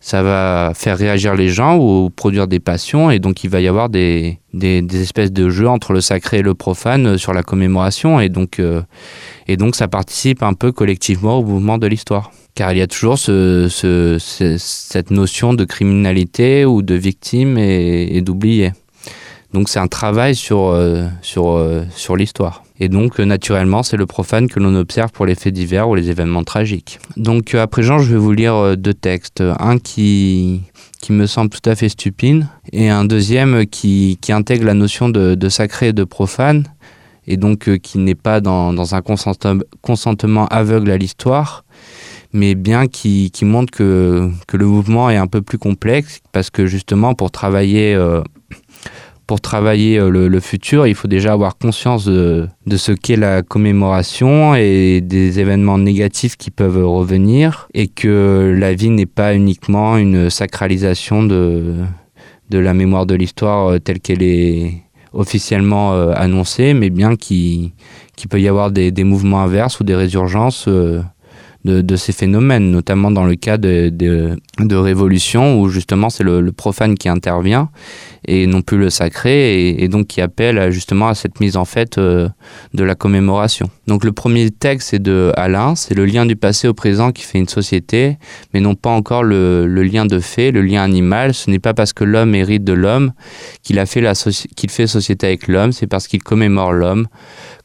ça 0.01 0.21
va 0.21 0.73
faire 0.75 0.97
réagir 0.97 1.33
les 1.33 1.47
gens 1.47 1.77
ou 1.77 2.09
produire 2.09 2.45
des 2.45 2.59
passions 2.59 3.09
et 3.09 3.19
donc 3.19 3.45
il 3.45 3.49
va 3.49 3.61
y 3.61 3.69
avoir 3.69 3.87
des, 3.87 4.39
des, 4.53 4.83
espèces 5.01 5.31
de 5.31 5.49
jeux 5.49 5.69
entre 5.69 5.93
le 5.93 6.01
sacré 6.01 6.39
et 6.39 6.41
le 6.41 6.53
profane 6.53 7.17
sur 7.17 7.33
la 7.33 7.41
commémoration 7.41 8.19
et 8.19 8.27
donc, 8.27 8.59
euh, 8.59 8.81
et 9.47 9.55
donc 9.55 9.77
ça 9.77 9.87
participe 9.87 10.43
un 10.43 10.53
peu 10.53 10.73
collectivement 10.73 11.39
au 11.39 11.43
mouvement 11.43 11.77
de 11.77 11.87
l'histoire. 11.87 12.31
Car 12.53 12.73
il 12.73 12.79
y 12.79 12.81
a 12.81 12.87
toujours 12.87 13.17
ce, 13.17 13.69
cette 14.59 15.11
notion 15.11 15.53
de 15.53 15.63
criminalité 15.63 16.65
ou 16.65 16.81
de 16.81 16.95
victime 16.95 17.57
et, 17.57 18.17
et 18.17 18.21
d'oublié. 18.21 18.73
Donc 19.53 19.69
c'est 19.69 19.79
un 19.79 19.87
travail 19.87 20.35
sur, 20.35 20.65
euh, 20.67 21.07
sur, 21.21 21.51
euh, 21.51 21.83
sur 21.95 22.15
l'histoire. 22.15 22.63
Et 22.79 22.89
donc, 22.89 23.19
euh, 23.19 23.25
naturellement, 23.25 23.81
c'est 23.81 23.97
le 23.97 24.05
profane 24.05 24.47
que 24.47 24.59
l'on 24.59 24.75
observe 24.75 25.11
pour 25.11 25.25
les 25.25 25.35
faits 25.35 25.53
divers 25.53 25.89
ou 25.89 25.95
les 25.95 26.09
événements 26.09 26.43
tragiques. 26.43 26.99
Donc, 27.15 27.55
à 27.55 27.65
présent, 27.65 27.97
je 27.97 28.11
vais 28.11 28.19
vous 28.19 28.33
lire 28.33 28.77
deux 28.77 28.93
textes. 28.93 29.41
Un 29.59 29.79
qui, 29.79 30.61
qui 31.01 31.11
me 31.11 31.25
semble 31.25 31.49
tout 31.49 31.67
à 31.67 31.75
fait 31.75 31.89
stupide 31.89 32.45
et 32.71 32.89
un 32.89 33.05
deuxième 33.05 33.65
qui, 33.65 34.19
qui 34.21 34.31
intègre 34.31 34.65
la 34.65 34.73
notion 34.73 35.09
de, 35.09 35.33
de 35.33 35.49
sacré 35.49 35.87
et 35.87 35.93
de 35.93 36.03
profane 36.03 36.65
et 37.29 37.35
donc 37.35 37.77
qui 37.79 37.97
n'est 37.97 38.15
pas 38.15 38.39
dans, 38.39 38.71
dans 38.71 38.95
un 38.95 39.01
consentement, 39.01 39.61
consentement 39.81 40.47
aveugle 40.47 40.91
à 40.91 40.97
l'histoire, 40.97 41.65
mais 42.31 42.55
bien 42.55 42.87
qui, 42.87 43.31
qui 43.31 43.43
montre 43.43 43.71
que, 43.71 44.29
que 44.47 44.55
le 44.55 44.65
mouvement 44.65 45.09
est 45.09 45.17
un 45.17 45.27
peu 45.27 45.41
plus 45.41 45.57
complexe 45.57 46.21
parce 46.31 46.49
que 46.49 46.67
justement, 46.67 47.15
pour 47.15 47.31
travailler... 47.31 47.97
pour 49.27 49.41
travailler 49.41 49.99
euh, 49.99 50.09
le, 50.09 50.39
futur, 50.39 50.87
il 50.87 50.95
faut 50.95 51.09
déjà 51.09 51.33
avoir 51.33 51.57
conscience 51.57 52.05
de, 52.05 52.47
ce 52.75 52.93
qu'est 52.93 53.17
la 53.17 53.43
commémoration 53.43 54.55
et 54.55 55.01
des 55.01 55.39
événements 55.39 55.77
négatifs 55.77 56.37
qui 56.37 56.49
peuvent 56.49 56.83
revenir 56.87 57.67
et 57.73 57.87
que 57.89 58.55
la 58.57 58.73
vie 58.73 58.89
n'est 58.89 59.05
pas 59.05 59.35
uniquement 59.35 59.97
une 59.97 60.29
sacralisation 60.29 61.23
de, 61.23 61.75
la 62.49 62.73
mémoire 62.73 63.05
de 63.05 63.15
l'histoire 63.15 63.67
euh, 63.67 63.79
telle 63.79 63.99
qu'elle 63.99 64.23
est 64.23 64.81
officiellement 65.11 65.93
euh, 65.93 66.13
annoncée, 66.15 66.73
mais 66.73 66.89
bien 66.89 67.17
qu'il 67.17 67.71
qu 68.15 68.27
peut 68.29 68.39
y 68.39 68.47
avoir 68.47 68.71
des, 68.71 69.03
mouvements 69.03 69.41
inverses 69.41 69.81
ou 69.81 69.83
des 69.83 69.95
résurgences 69.95 70.67
de, 70.67 71.95
ces 71.97 72.13
phénomènes, 72.13 72.71
notamment 72.71 73.11
dans 73.11 73.25
le 73.25 73.35
cas 73.35 73.57
de, 73.57 73.89
de, 73.89 74.37
de 74.59 74.75
révolution 74.75 75.59
où 75.59 75.69
justement 75.69 76.09
c'est 76.09 76.23
le 76.23 76.51
profane 76.51 76.95
qui 76.95 77.09
intervient 77.09 77.69
et 78.27 78.45
non 78.45 78.61
plus 78.61 78.77
le 78.77 78.89
sacré 78.89 79.69
et, 79.69 79.87
donc 79.87 80.07
qui 80.07 80.21
appelle 80.21 80.71
justement 80.71 81.07
à 81.07 81.15
cette 81.15 81.39
mise 81.39 81.57
en 81.57 81.65
fait 81.65 81.97
euh, 81.97 82.27
de 82.73 82.83
la 82.83 82.95
commémoration. 82.95 83.69
Donc 83.87 84.03
le 84.03 84.11
premier 84.11 84.49
texte 84.51 84.89
c'est 84.89 85.01
de 85.01 85.31
Alain, 85.35 85.75
c'est 85.75 85.95
le 85.95 86.05
lien 86.05 86.25
du 86.25 86.35
passé 86.35 86.67
au 86.67 86.73
présent 86.73 87.11
qui 87.11 87.23
fait 87.23 87.39
une 87.39 87.47
société, 87.47 88.17
mais 88.53 88.59
non 88.59 88.75
pas 88.75 88.89
encore 88.89 89.23
le, 89.23 89.65
lien 89.65 90.05
de 90.05 90.19
fait, 90.19 90.51
le 90.51 90.61
lien 90.61 90.83
animal. 90.83 91.33
Ce 91.33 91.49
n'est 91.49 91.59
pas 91.59 91.73
parce 91.73 91.93
que 91.93 92.03
l'homme 92.03 92.35
hérite 92.35 92.63
de 92.63 92.73
l'homme 92.73 93.13
qu'il 93.63 93.83
fait 93.85 94.03
qu'il 94.55 94.69
fait 94.69 94.87
société 94.87 95.27
avec 95.27 95.47
l'homme, 95.47 95.71
c'est 95.71 95.87
parce 95.87 96.07
qu'il 96.07 96.23
commémore 96.23 96.73
l'homme. 96.73 97.07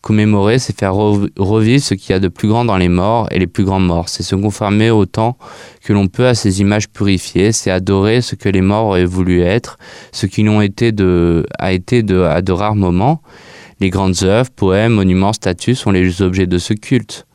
Commémorer, 0.01 0.59
c'est 0.59 0.77
faire 0.77 0.94
revivre 0.94 1.83
ce 1.83 1.94
qu'il 1.94 2.11
y 2.11 2.14
a 2.14 2.18
de 2.18 2.27
plus 2.27 2.48
grand 2.48 2.64
dans 2.64 2.77
les 2.77 2.88
morts 2.88 3.29
et 3.31 3.38
les 3.38 3.46
plus 3.46 3.62
grands 3.62 3.79
morts. 3.79 4.09
C'est 4.09 4.25
se 4.25 4.35
conformer 4.35 4.90
autant 4.90 5.37
que 5.85 5.92
l'on 5.92 6.09
peut 6.09 6.27
à 6.27 6.35
ces 6.35 6.61
images 6.61 6.88
purifiées, 6.88 7.53
c'est 7.53 7.70
adorer 7.70 8.20
ce 8.20 8.35
que 8.35 8.48
les 8.48 8.62
morts 8.62 8.87
auraient 8.87 9.05
voulu 9.05 9.42
être, 9.42 9.79
ce 10.11 10.27
qui 10.27 10.42
a 10.58 10.64
été 10.64 10.92
de, 10.92 11.46
à 11.58 12.42
de 12.42 12.52
rares 12.52 12.74
moments. 12.74 13.22
Les 13.80 13.90
grandes 13.90 14.22
œuvres, 14.22 14.50
poèmes, 14.50 14.92
monuments, 14.92 15.32
statues 15.32 15.74
sont 15.74 15.90
les 15.90 16.22
objets 16.22 16.46
de 16.46 16.58
ce 16.58 16.72
culte. 16.72 17.26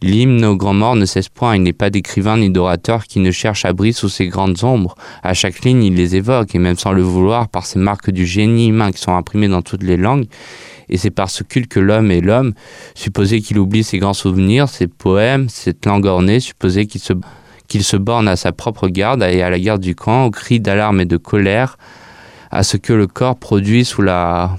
L'hymne 0.00 0.44
aux 0.44 0.56
grands 0.56 0.74
morts 0.74 0.94
ne 0.94 1.06
cesse 1.06 1.28
point, 1.28 1.56
il 1.56 1.62
n'est 1.64 1.72
pas 1.72 1.90
d'écrivain 1.90 2.36
ni 2.36 2.50
d'orateur 2.50 3.04
qui 3.04 3.18
ne 3.18 3.32
cherche 3.32 3.64
abri 3.64 3.92
sous 3.92 4.08
ces 4.08 4.28
grandes 4.28 4.62
ombres. 4.62 4.94
À 5.24 5.34
chaque 5.34 5.64
ligne, 5.64 5.82
il 5.82 5.96
les 5.96 6.14
évoque, 6.14 6.54
et 6.54 6.60
même 6.60 6.76
sans 6.78 6.92
le 6.92 7.02
vouloir, 7.02 7.48
par 7.48 7.66
ces 7.66 7.80
marques 7.80 8.12
du 8.12 8.24
génie 8.24 8.68
humain 8.68 8.92
qui 8.92 9.00
sont 9.00 9.16
imprimées 9.16 9.48
dans 9.48 9.62
toutes 9.62 9.82
les 9.82 9.96
langues, 9.96 10.26
et 10.88 10.98
c'est 10.98 11.10
par 11.10 11.30
ce 11.30 11.42
culte 11.42 11.68
que 11.68 11.80
l'homme 11.80 12.12
est 12.12 12.20
l'homme, 12.20 12.54
supposer 12.94 13.40
qu'il 13.40 13.58
oublie 13.58 13.82
ses 13.82 13.98
grands 13.98 14.14
souvenirs, 14.14 14.68
ses 14.68 14.86
poèmes, 14.86 15.48
cette 15.48 15.84
langue 15.84 16.06
ornée, 16.06 16.38
supposer 16.38 16.86
qu'il 16.86 17.00
se, 17.00 17.14
qu'il 17.66 17.82
se 17.82 17.96
borne 17.96 18.28
à 18.28 18.36
sa 18.36 18.52
propre 18.52 18.86
garde 18.88 19.24
et 19.24 19.42
à 19.42 19.50
la 19.50 19.58
garde 19.58 19.82
du 19.82 19.96
camp, 19.96 20.26
aux 20.26 20.30
cris 20.30 20.60
d'alarme 20.60 21.00
et 21.00 21.06
de 21.06 21.16
colère, 21.16 21.76
à 22.58 22.64
ce 22.64 22.76
que 22.76 22.92
le 22.92 23.06
corps 23.06 23.36
produit 23.36 23.84
sous 23.84 24.02
la 24.02 24.58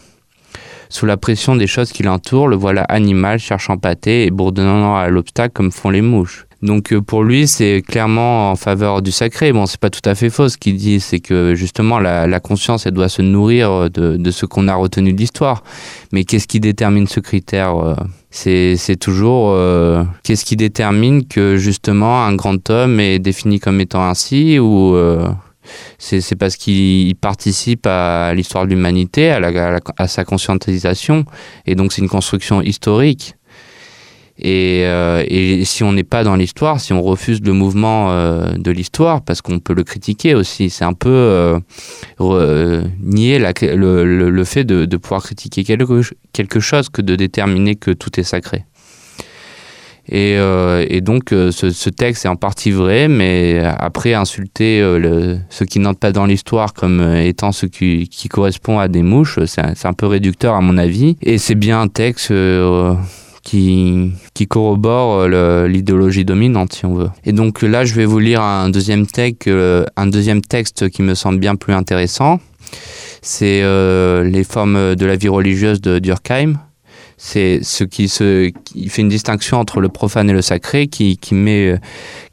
Sous 0.88 1.05
la 1.05 1.17
pression 1.17 1.57
des 1.57 1.67
choses 1.67 1.91
qui 1.91 2.01
l'entourent, 2.01 2.47
le 2.47 2.55
voilà 2.55 2.83
animal, 2.83 3.39
cherchant 3.39 3.77
pâté 3.77 4.25
et 4.25 4.31
bourdonnant 4.31 4.95
à 4.95 5.09
l'obstacle 5.09 5.51
comme 5.53 5.71
font 5.71 5.91
les 5.91 6.01
mouches. 6.01 6.47
Donc 6.62 6.93
euh, 6.93 7.01
pour 7.01 7.23
lui, 7.23 7.45
c'est 7.45 7.83
clairement 7.85 8.51
en 8.51 8.55
faveur 8.55 9.01
du 9.01 9.12
sacré. 9.12 9.51
Bon, 9.51 9.65
c'est 9.65 9.79
pas 9.79 9.89
tout 9.89 10.07
à 10.09 10.15
fait 10.15 10.29
faux 10.29 10.47
ce 10.47 10.57
qu'il 10.57 10.77
dit, 10.77 10.99
c'est 11.01 11.19
que 11.19 11.55
justement 11.55 11.99
la, 11.99 12.39
conscience, 12.39 12.85
elle 12.85 12.93
doit 12.93 13.09
se 13.09 13.21
nourrir 13.21 13.89
de, 13.91 14.31
ce 14.31 14.45
qu'on 14.45 14.69
a 14.69 14.75
retenu 14.75 15.12
de 15.12 15.17
l'histoire. 15.17 15.62
Mais 16.13 16.23
qu'est-ce 16.23 16.47
qui 16.47 16.62
détermine 16.62 17.05
ce 17.05 17.19
critère 17.19 17.75
euh, 17.75 17.95
c'est, 18.31 18.99
toujours 18.99 19.51
euh, 19.51 20.03
qu'est-ce 20.23 20.45
qui 20.45 20.55
détermine 20.55 21.27
que 21.27 21.57
justement 21.57 22.23
un 22.23 22.33
grand 22.35 22.69
homme 22.69 22.99
est 23.01 23.19
défini 23.19 23.59
comme 23.59 23.81
étant 23.81 24.03
ainsi 24.07 24.57
ou 24.57 24.95
c'est, 25.97 26.36
parce 26.36 26.55
qu'il 26.55 27.15
participe 27.15 27.86
à 27.88 28.34
l'histoire 28.34 28.65
de 28.65 28.69
l'humanité, 28.69 29.32
à 29.32 30.08
sa 30.08 30.25
conscientisation, 30.25 31.25
et 31.65 31.75
donc 31.75 31.93
c'est 31.93 32.01
une 32.01 32.10
construction 32.10 32.62
historique. 32.62 33.36
Euh, 34.45 35.23
et, 35.27 35.65
si 35.65 35.84
on 35.84 35.91
n'est 35.91 36.03
pas 36.03 36.23
dans 36.23 36.36
l'histoire, 36.36 36.79
si 36.79 36.93
on 36.93 37.01
refuse 37.01 37.41
le 37.41 37.53
mouvement 37.53 38.12
euh, 38.12 38.53
de 38.58 38.71
l'histoire, 38.71 39.21
parce 39.21 39.41
qu'on 39.41 39.60
peut 39.60 39.73
le 39.73 39.84
critiquer 39.84 40.36
aussi, 40.36 40.69
c'est 40.69 40.86
un 40.86 40.93
peu 40.93 41.10
euh, 41.10 42.84
nier 42.99 43.39
le, 43.39 44.43
fait 44.43 44.63
de, 44.63 44.97
pouvoir 44.97 45.23
critiquer 45.23 45.63
quelque, 45.63 46.60
chose 46.60 46.89
que 46.89 47.01
de 47.01 47.15
déterminer 47.15 47.75
que 47.75 47.91
tout 47.91 48.19
est 48.19 48.23
sacré. 48.23 48.63
Et, 50.11 51.01
donc 51.01 51.29
ce, 51.29 51.89
texte 51.89 52.25
est 52.25 52.29
en 52.29 52.35
partie 52.35 52.71
vrai, 52.71 53.07
mais 53.07 53.61
après 53.63 54.13
insulter 54.13 54.81
ceux 55.49 55.65
qui 55.65 55.79
n'entrent 55.79 55.99
pas 55.99 56.11
dans 56.11 56.25
l'histoire 56.25 56.73
comme 56.73 57.01
étant 57.15 57.51
ceux 57.51 57.67
qui, 57.67 58.07
qui 58.09 58.27
correspondent 58.27 58.81
à 58.81 58.87
des 58.87 59.03
mouches, 59.03 59.39
c'est 59.45 59.85
un 59.85 59.93
peu 59.93 60.07
réducteur 60.07 60.55
à 60.55 60.61
mon 60.61 60.77
avis. 60.77 61.15
Et 61.21 61.37
c'est 61.37 61.55
bien 61.55 61.81
un 61.81 61.87
texte 61.87 62.31
qui, 63.43 64.47
corrobore 64.47 65.21
euh, 65.21 65.67
l'idéologie 65.67 66.25
dominante, 66.25 66.73
si 66.73 66.85
on 66.85 66.93
veut. 66.93 67.09
Et 67.25 67.31
donc 67.31 67.61
là, 67.61 67.85
je 67.85 67.93
vais 67.93 68.05
vous 68.05 68.19
lire 68.19 68.41
un 68.41 68.69
deuxième, 68.69 69.07
texte, 69.07 69.47
euh, 69.47 69.85
un 69.95 70.07
deuxième 70.07 70.41
texte 70.41 70.89
qui 70.89 71.01
me 71.01 71.15
semble 71.15 71.39
bien 71.39 71.55
plus 71.55 71.73
intéressant. 71.73 72.39
C'est 73.21 73.61
euh, 73.63 74.23
Les 74.23 74.43
formes 74.43 74.95
de 74.95 75.05
la 75.05 75.15
vie 75.15 75.29
religieuse 75.29 75.81
de 75.81 75.99
Durkheim. 75.99 76.59
C'est 77.21 77.60
ce 77.63 77.84
qui, 77.84 78.08
se, 78.08 78.49
qui 78.63 78.88
fait 78.88 79.01
une 79.01 79.10
distinction 79.10 79.60
entre 79.60 79.82
le 79.82 79.89
profane 79.89 80.29
et 80.29 80.34
le 80.34 80.41
sacré, 80.41 80.88
qui, 80.88 81.17
qui, 81.17 81.36
met, 81.36 81.75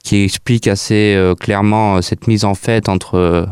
qui 0.05 0.23
explique 0.23 0.69
assez 0.69 1.21
clairement 1.41 2.01
cette 2.03 2.29
mise 2.29 2.45
en 2.45 2.55
fait 2.55 2.89
entre 2.89 3.49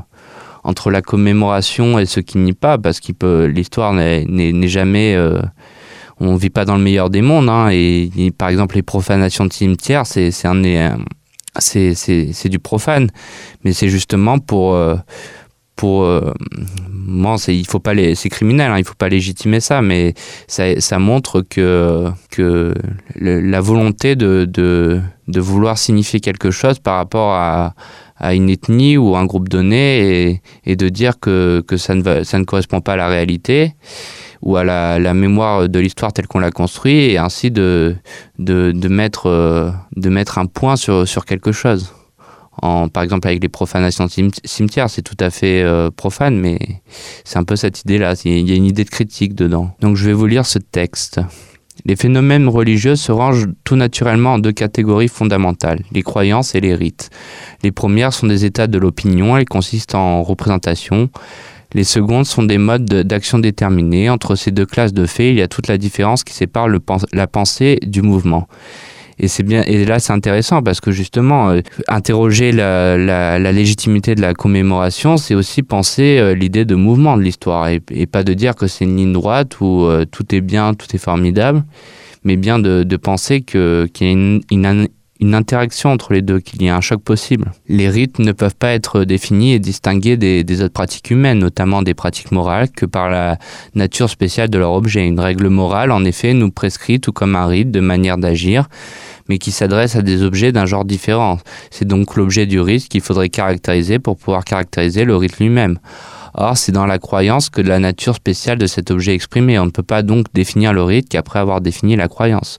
entre 0.62 0.90
la 0.90 1.02
commémoration 1.02 1.98
et 1.98 2.06
ce 2.06 2.20
qui 2.20 2.38
n'y 2.38 2.54
pas, 2.54 2.78
parce 2.78 3.00
que 3.00 3.44
l'histoire 3.46 3.92
n'est 3.92 4.68
jamais 4.68 5.16
on 6.20 6.36
vit 6.36 6.50
pas 6.50 6.64
dans 6.64 6.76
le 6.76 6.82
meilleur 6.82 7.10
des 7.10 7.22
mondes. 7.22 7.48
Hein, 7.48 7.68
et, 7.70 8.10
par 8.36 8.48
exemple, 8.48 8.76
les 8.76 8.82
profanations 8.82 9.46
de 9.46 9.52
cimetières, 9.52 10.06
c'est 10.06 10.30
c'est 11.58 11.94
c'est 12.32 12.48
du 12.48 12.58
profane, 12.58 13.10
mais 13.62 13.72
c'est 13.72 13.88
justement 13.88 14.38
pour 14.38 14.74
euh, 14.74 14.96
pour 15.76 16.04
euh, 16.04 16.32
il 17.48 17.66
faut 17.66 17.80
pas 17.80 17.94
les 17.94 18.14
c'est 18.14 18.28
criminel 18.28 18.70
hein, 18.70 18.78
il 18.78 18.84
faut 18.84 18.94
pas 18.94 19.08
légitimer 19.08 19.60
ça 19.60 19.82
mais 19.82 20.14
ça, 20.46 20.98
montre 20.98 21.42
que 21.42 22.10
que 22.30 22.74
la 23.16 23.60
volonté 23.60 24.16
de, 24.16 24.44
de, 24.48 25.00
de 25.28 25.40
vouloir 25.40 25.78
signifier 25.78 26.20
quelque 26.20 26.50
chose 26.50 26.78
par 26.78 26.96
rapport 26.96 27.32
à 27.32 27.74
à 28.16 28.34
une 28.34 28.48
ethnie 28.48 28.96
ou 28.96 29.16
un 29.16 29.26
groupe 29.26 29.48
donné 29.48 30.40
et, 30.64 30.76
de 30.76 30.88
dire 30.88 31.18
que, 31.20 31.62
que 31.66 31.76
ça, 31.76 31.94
ne 31.94 32.22
ça 32.22 32.38
ne 32.38 32.44
correspond 32.44 32.80
pas 32.80 32.92
à 32.92 32.96
la 32.96 33.08
réalité 33.08 33.74
ou 34.40 34.56
à 34.56 34.64
la, 34.64 35.14
mémoire 35.14 35.68
de 35.68 35.78
l'histoire 35.78 36.12
telle 36.12 36.26
qu'on 36.26 36.38
l'a 36.38 36.50
construit 36.50 37.10
et 37.10 37.18
ainsi 37.18 37.50
de, 37.50 37.96
de, 38.38 38.88
mettre, 38.88 39.26
euh, 39.26 39.70
de 39.96 40.08
mettre 40.10 40.38
un 40.38 40.46
point 40.46 40.76
sur, 40.76 41.08
sur 41.08 41.24
quelque 41.24 41.52
chose. 41.52 41.92
Par 42.60 43.02
exemple, 43.02 43.28
avec 43.28 43.42
les 43.42 43.48
profanations 43.48 44.06
cimetières, 44.44 44.90
c'est 44.90 45.02
tout 45.02 45.16
à 45.20 45.30
fait 45.30 45.62
euh, 45.62 45.90
profane, 45.90 46.38
mais 46.38 46.58
c'est 47.24 47.38
un 47.38 47.44
peu 47.44 47.56
cette 47.56 47.82
idée-là. 47.82 48.14
Il 48.24 48.48
y 48.48 48.52
a 48.52 48.56
une 48.56 48.64
idée 48.64 48.84
de 48.84 48.90
critique 48.90 49.34
dedans. 49.34 49.70
Donc 49.80 49.96
je 49.96 50.06
vais 50.06 50.12
vous 50.12 50.26
lire 50.26 50.46
ce 50.46 50.58
texte. 50.58 51.20
Les 51.84 51.96
phénomènes 51.96 52.48
religieux 52.48 52.96
se 52.96 53.12
rangent 53.12 53.48
tout 53.64 53.76
naturellement 53.76 54.34
en 54.34 54.38
deux 54.38 54.52
catégories 54.52 55.08
fondamentales, 55.08 55.80
les 55.92 56.02
croyances 56.02 56.54
et 56.54 56.60
les 56.60 56.74
rites. 56.74 57.10
Les 57.62 57.72
premières 57.72 58.14
sont 58.14 58.26
des 58.26 58.44
états 58.44 58.68
de 58.68 58.78
l'opinion, 58.78 59.36
elles 59.36 59.44
consistent 59.44 59.96
en 59.96 60.22
représentation, 60.22 61.10
les 61.74 61.84
secondes 61.84 62.24
sont 62.24 62.44
des 62.44 62.58
modes 62.58 62.84
d'action 62.84 63.40
déterminés. 63.40 64.08
Entre 64.08 64.36
ces 64.36 64.52
deux 64.52 64.64
classes 64.64 64.92
de 64.92 65.06
faits, 65.06 65.32
il 65.32 65.38
y 65.38 65.42
a 65.42 65.48
toute 65.48 65.66
la 65.66 65.76
différence 65.76 66.22
qui 66.22 66.32
sépare 66.32 66.68
la 67.12 67.26
pensée 67.26 67.80
du 67.82 68.00
mouvement. 68.00 68.46
Et 69.18 69.28
c'est 69.28 69.42
bien, 69.42 69.62
et 69.62 69.84
là 69.84 69.98
c'est 69.98 70.12
intéressant 70.12 70.62
parce 70.62 70.80
que 70.80 70.90
justement, 70.90 71.50
euh, 71.50 71.60
interroger 71.88 72.52
la, 72.52 73.38
légitimité 73.52 74.14
de 74.14 74.20
la 74.20 74.34
commémoration, 74.34 75.16
c'est 75.16 75.34
aussi 75.34 75.62
penser 75.62 76.18
euh, 76.18 76.34
l'idée 76.34 76.64
de 76.64 76.74
mouvement 76.74 77.16
de 77.16 77.22
l'histoire 77.22 77.68
et, 77.68 77.80
pas 78.06 78.24
de 78.24 78.34
dire 78.34 78.54
que 78.54 78.66
c'est 78.66 78.84
une 78.84 78.96
ligne 78.96 79.12
droite 79.12 79.60
où 79.60 79.84
euh, 79.84 80.04
tout 80.04 80.34
est 80.34 80.40
bien, 80.40 80.74
tout 80.74 80.86
est 80.94 80.98
formidable, 80.98 81.64
mais 82.24 82.36
bien 82.36 82.58
de, 82.58 82.96
penser 82.96 83.42
que 83.42 83.88
qu'il 83.92 84.06
y 84.06 84.10
a 84.10 84.12
une, 84.12 84.88
une 85.24 85.34
interaction 85.34 85.90
entre 85.90 86.12
les 86.12 86.20
deux, 86.20 86.38
qu'il 86.38 86.60
y 86.60 86.66
ait 86.66 86.70
un 86.70 86.82
choc 86.82 87.00
possible. 87.02 87.50
Les 87.66 87.88
rites 87.88 88.18
ne 88.18 88.32
peuvent 88.32 88.54
pas 88.54 88.72
être 88.72 89.04
définis 89.04 89.54
et 89.54 89.58
distingués 89.58 90.18
des, 90.18 90.60
autres 90.60 90.74
pratiques 90.74 91.10
humaines, 91.10 91.38
notamment 91.38 91.80
des 91.80 91.94
pratiques 91.94 92.30
morales, 92.30 92.70
que 92.70 92.84
par 92.84 93.08
la 93.08 93.38
nature 93.74 94.10
spéciale 94.10 94.50
de 94.50 94.58
leur 94.58 94.72
objet. 94.72 95.06
Une 95.06 95.18
règle 95.18 95.48
morale, 95.48 95.92
en 95.92 96.04
effet, 96.04 96.34
nous 96.34 96.50
prescrit, 96.50 97.00
tout 97.00 97.12
comme 97.12 97.36
un 97.36 97.46
rite, 97.46 97.70
de 97.70 97.80
manière 97.80 98.18
d'agir, 98.18 98.68
mais 99.30 99.38
qui 99.38 99.50
s'adresse 99.50 99.96
à 99.96 100.02
des 100.02 100.22
objets 100.22 100.52
d'un 100.52 100.66
genre 100.66 100.84
différent. 100.84 101.38
C'est 101.70 101.88
donc 101.88 102.16
l'objet 102.16 102.44
du 102.44 102.60
rite 102.60 102.90
qu'il 102.90 103.00
faudrait 103.00 103.30
caractériser 103.30 103.98
pour 103.98 104.18
pouvoir 104.18 104.44
caractériser 104.44 105.06
le 105.06 105.16
rite 105.16 105.38
lui-même. 105.38 105.78
Or, 106.36 106.56
c'est 106.56 106.72
dans 106.72 106.86
la 106.86 106.98
croyance 106.98 107.48
que 107.48 107.60
la 107.60 107.78
nature 107.78 108.16
spéciale 108.16 108.58
de 108.58 108.66
cet 108.66 108.90
objet 108.90 109.14
exprimé. 109.14 109.58
On 109.58 109.66
ne 109.66 109.70
peut 109.70 109.84
pas 109.84 110.02
donc 110.02 110.26
définir 110.34 110.72
le 110.72 110.82
rite 110.82 111.08
qu'après 111.08 111.38
avoir 111.38 111.60
défini 111.60 111.94
la 111.94 112.08
croyance. 112.08 112.58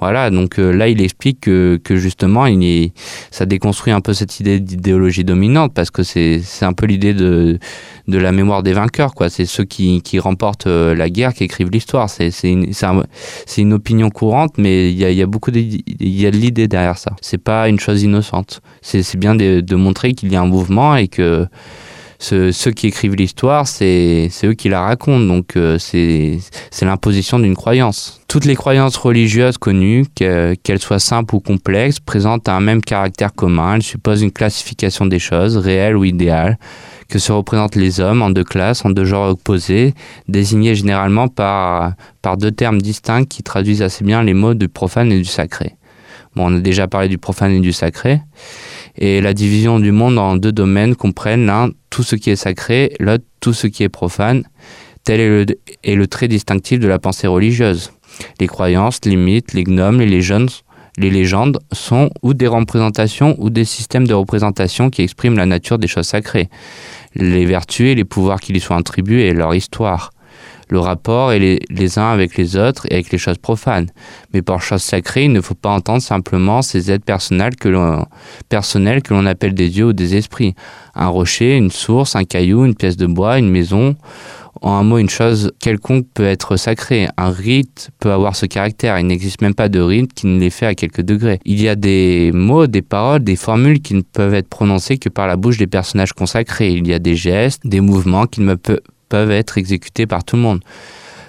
Voilà, 0.00 0.30
donc 0.30 0.58
euh, 0.58 0.70
là, 0.70 0.88
il 0.88 1.02
explique 1.02 1.40
que, 1.40 1.78
justement, 1.90 2.46
est, 2.46 2.92
ça 3.30 3.44
déconstruit 3.44 3.92
un 3.92 4.00
peu 4.00 4.14
cette 4.14 4.40
idée 4.40 4.58
d'idéologie 4.58 5.24
dominante, 5.24 5.74
parce 5.74 5.90
que 5.90 6.02
c'est 6.02 6.42
un 6.62 6.72
peu 6.72 6.86
l'idée 6.86 7.12
de, 7.12 7.58
la 8.06 8.32
mémoire 8.32 8.62
des 8.62 8.72
vainqueurs, 8.72 9.14
quoi. 9.14 9.28
C'est 9.28 9.44
ceux 9.44 9.64
qui, 9.64 10.00
remportent 10.18 10.66
euh, 10.66 10.94
la 10.94 11.10
guerre 11.10 11.34
qui 11.34 11.44
écrivent 11.44 11.70
l'histoire. 11.70 12.08
C'est 12.08 12.30
une, 12.42 13.72
opinion 13.74 14.08
courante, 14.08 14.52
mais 14.56 14.90
il 14.90 14.98
y 14.98 15.22
a, 15.22 15.26
beaucoup 15.26 15.50
de, 15.50 15.60
de 15.60 16.28
l'idée 16.28 16.68
derrière 16.68 16.96
ça. 16.96 17.12
C'est 17.20 17.42
pas 17.42 17.68
une 17.68 17.78
chose 17.78 18.02
innocente. 18.02 18.62
C'est 18.80 19.18
bien 19.18 19.34
de 19.34 19.74
montrer 19.74 20.14
qu'il 20.14 20.32
y 20.32 20.36
a 20.36 20.40
un 20.40 20.46
mouvement 20.46 20.96
et 20.96 21.08
que 21.08 21.46
ceux, 22.20 22.70
qui 22.70 22.86
écrivent 22.86 23.14
l'histoire, 23.14 23.66
c'est 23.66 24.30
eux 24.44 24.52
qui 24.52 24.68
la 24.68 24.82
racontent. 24.82 25.24
Donc 25.24 25.56
euh, 25.56 25.78
c'est 25.78 26.38
l'imposition 26.82 27.38
d'une 27.38 27.56
croyance. 27.56 28.20
Toutes 28.28 28.44
les 28.44 28.54
croyances 28.54 28.96
religieuses 28.96 29.58
connues, 29.58 30.04
qu'elles 30.14 30.80
soient 30.80 30.98
simples 30.98 31.34
ou 31.34 31.40
complexes, 31.40 31.98
présentent 31.98 32.48
un 32.48 32.60
même 32.60 32.82
caractère 32.82 33.32
commun. 33.32 33.76
Elles 33.76 33.82
supposent 33.82 34.22
une 34.22 34.32
classification 34.32 35.06
des 35.06 35.18
choses, 35.18 35.56
réelles 35.56 35.96
ou 35.96 36.04
idéales, 36.04 36.58
que 37.08 37.18
se 37.18 37.32
représentent 37.32 37.74
les 37.74 38.00
hommes 38.00 38.22
en 38.22 38.30
deux 38.30 38.44
classes, 38.44 38.84
en 38.84 38.90
deux 38.90 39.04
genres 39.04 39.30
opposés, 39.30 39.94
désignés 40.28 40.74
généralement 40.74 41.28
par, 41.28 41.94
par 42.22 42.36
deux 42.36 42.52
termes 42.52 42.80
distincts 42.80 43.24
qui 43.24 43.42
traduisent 43.42 43.82
assez 43.82 44.04
bien 44.04 44.22
les 44.22 44.34
mots 44.34 44.54
du 44.54 44.68
profane 44.68 45.10
et 45.10 45.18
du 45.18 45.24
sacré. 45.24 45.74
Bon, 46.36 46.52
on 46.52 46.56
a 46.56 46.60
déjà 46.60 46.86
parlé 46.86 47.08
du 47.08 47.18
profane 47.18 47.50
et 47.52 47.60
du 47.60 47.72
sacré. 47.72 48.20
Et 48.96 49.20
la 49.20 49.34
division 49.34 49.80
du 49.80 49.90
monde 49.90 50.18
en 50.18 50.36
deux 50.36 50.52
domaines 50.52 50.94
comprennent 50.94 51.46
l'un 51.46 51.70
tout 51.90 52.02
ce 52.02 52.16
qui 52.16 52.30
est 52.30 52.36
sacré, 52.36 52.94
l'autre 53.00 53.24
tout 53.40 53.52
ce 53.52 53.66
qui 53.66 53.82
est 53.82 53.88
profane. 53.88 54.44
Tel 55.04 55.20
est 55.82 55.94
le, 55.94 56.06
trait 56.06 56.28
distinctif 56.28 56.78
de 56.78 56.88
la 56.88 56.98
pensée 56.98 57.26
religieuse. 57.26 57.92
Les 58.38 58.46
croyances, 58.46 59.00
les 59.04 59.16
mythes, 59.16 59.54
les 59.54 59.64
gnomes, 59.64 59.98
les 59.98 60.06
légendes, 60.06 60.50
les 60.98 61.10
légendes 61.10 61.58
sont 61.72 62.10
ou 62.22 62.34
des 62.34 62.46
représentations 62.46 63.34
ou 63.38 63.50
des 63.50 63.64
systèmes 63.64 64.06
de 64.06 64.14
représentation 64.14 64.90
qui 64.90 65.02
expriment 65.02 65.36
la 65.36 65.46
nature 65.46 65.78
des 65.78 65.86
choses 65.86 66.06
sacrées, 66.06 66.48
les 67.14 67.46
vertus 67.46 67.88
et 67.88 67.94
les 67.94 68.04
pouvoirs 68.04 68.40
qui 68.40 68.52
lui 68.52 68.60
sont 68.60 68.74
attribués 68.74 69.28
et 69.28 69.32
leur 69.32 69.54
histoire 69.54 70.10
le 70.70 70.78
rapport 70.78 71.32
et 71.32 71.58
les, 71.68 71.98
uns 71.98 72.10
avec 72.10 72.36
les 72.36 72.56
autres 72.56 72.86
et 72.90 72.94
avec 72.94 73.10
les 73.10 73.18
choses 73.18 73.38
profanes. 73.38 73.88
Mais 74.32 74.42
par 74.42 74.62
choses 74.62 74.82
sacrées, 74.82 75.24
il 75.24 75.32
ne 75.32 75.40
faut 75.40 75.54
pas 75.54 75.70
entendre 75.70 76.02
simplement 76.02 76.62
ces 76.62 76.90
aides 76.90 77.04
personnelles 77.04 77.56
que 77.56 77.68
l'on, 77.68 78.06
personnelles 78.48 79.02
que 79.02 79.14
l'on 79.14 79.26
appelle 79.26 79.54
des 79.54 79.68
dieux 79.68 79.86
ou 79.86 79.92
des 79.92 80.16
esprits. 80.16 80.54
Un 80.94 81.08
rocher, 81.08 81.56
une 81.56 81.70
source, 81.70 82.16
un 82.16 82.24
caillou, 82.24 82.64
une 82.64 82.74
pièce 82.74 82.96
de 82.96 83.06
bois, 83.06 83.38
une 83.38 83.50
maison. 83.50 83.96
En 84.62 84.72
un 84.72 84.82
mot, 84.82 84.98
une 84.98 85.08
chose 85.08 85.52
quelconque 85.58 86.06
peut 86.12 86.26
être 86.26 86.56
sacrée. 86.56 87.08
Un 87.16 87.30
rite 87.30 87.90
peut 87.98 88.12
avoir 88.12 88.36
ce 88.36 88.46
caractère. 88.46 88.98
Il 88.98 89.06
n'existe 89.06 89.40
même 89.40 89.54
pas 89.54 89.68
de 89.68 89.80
rite 89.80 90.12
qui 90.12 90.26
ne 90.26 90.38
l'ait 90.38 90.50
fait 90.50 90.66
à 90.66 90.74
quelques 90.74 91.00
degrés. 91.00 91.38
Il 91.44 91.62
y 91.62 91.68
a 91.68 91.76
des 91.76 92.30
mots, 92.34 92.66
des 92.66 92.82
paroles, 92.82 93.24
des 93.24 93.36
formules 93.36 93.80
qui 93.80 93.94
ne 93.94 94.02
peuvent 94.02 94.34
être 94.34 94.48
prononcées 94.48 94.98
que 94.98 95.08
par 95.08 95.26
la 95.26 95.36
bouche 95.36 95.56
des 95.56 95.66
personnages 95.66 96.12
consacrés. 96.12 96.72
Il 96.72 96.86
y 96.86 96.92
a 96.92 96.98
des 96.98 97.16
gestes, 97.16 97.66
des 97.66 97.80
mouvements 97.80 98.26
qui 98.26 98.42
ne 98.42 98.54
peuvent 98.54 98.80
peuvent 99.10 99.30
être 99.30 99.58
exécutés 99.58 100.06
par 100.06 100.24
tout 100.24 100.36
le 100.36 100.42
monde. 100.42 100.60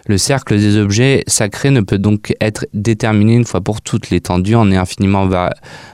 Le 0.07 0.17
cercle 0.17 0.57
des 0.57 0.77
objets 0.77 1.23
sacrés 1.27 1.69
ne 1.69 1.81
peut 1.81 1.99
donc 1.99 2.33
être 2.41 2.65
déterminé 2.73 3.35
une 3.35 3.45
fois 3.45 3.61
pour 3.61 3.81
toutes. 3.81 4.09
L'étendue 4.09 4.55
en 4.55 4.71
est 4.71 4.77
infiniment 4.77 5.29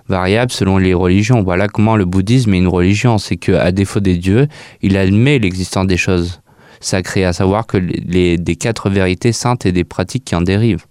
variable 0.07 0.51
selon 0.51 0.77
les 0.77 0.93
religions. 0.93 1.43
Voilà 1.43 1.67
comment 1.67 1.97
le 1.97 2.05
bouddhisme 2.05 2.53
est 2.53 2.57
une 2.57 2.69
religion. 2.69 3.17
C'est 3.17 3.35
qu'à 3.35 3.71
défaut 3.71 3.99
des 3.99 4.15
dieux, 4.15 4.47
il 4.81 4.95
admet 4.95 5.39
l'existence 5.39 5.87
des 5.87 5.97
choses 5.97 6.39
sacrées, 6.79 7.25
à 7.25 7.33
savoir 7.33 7.65
que 7.67 7.77
les, 7.77 8.37
des 8.37 8.55
quatre 8.55 8.89
vérités 8.89 9.33
saintes 9.33 9.65
et 9.65 9.71
des 9.71 9.83
pratiques 9.83 10.23
qui 10.23 10.35
en 10.35 10.41
dérivent. 10.41 10.85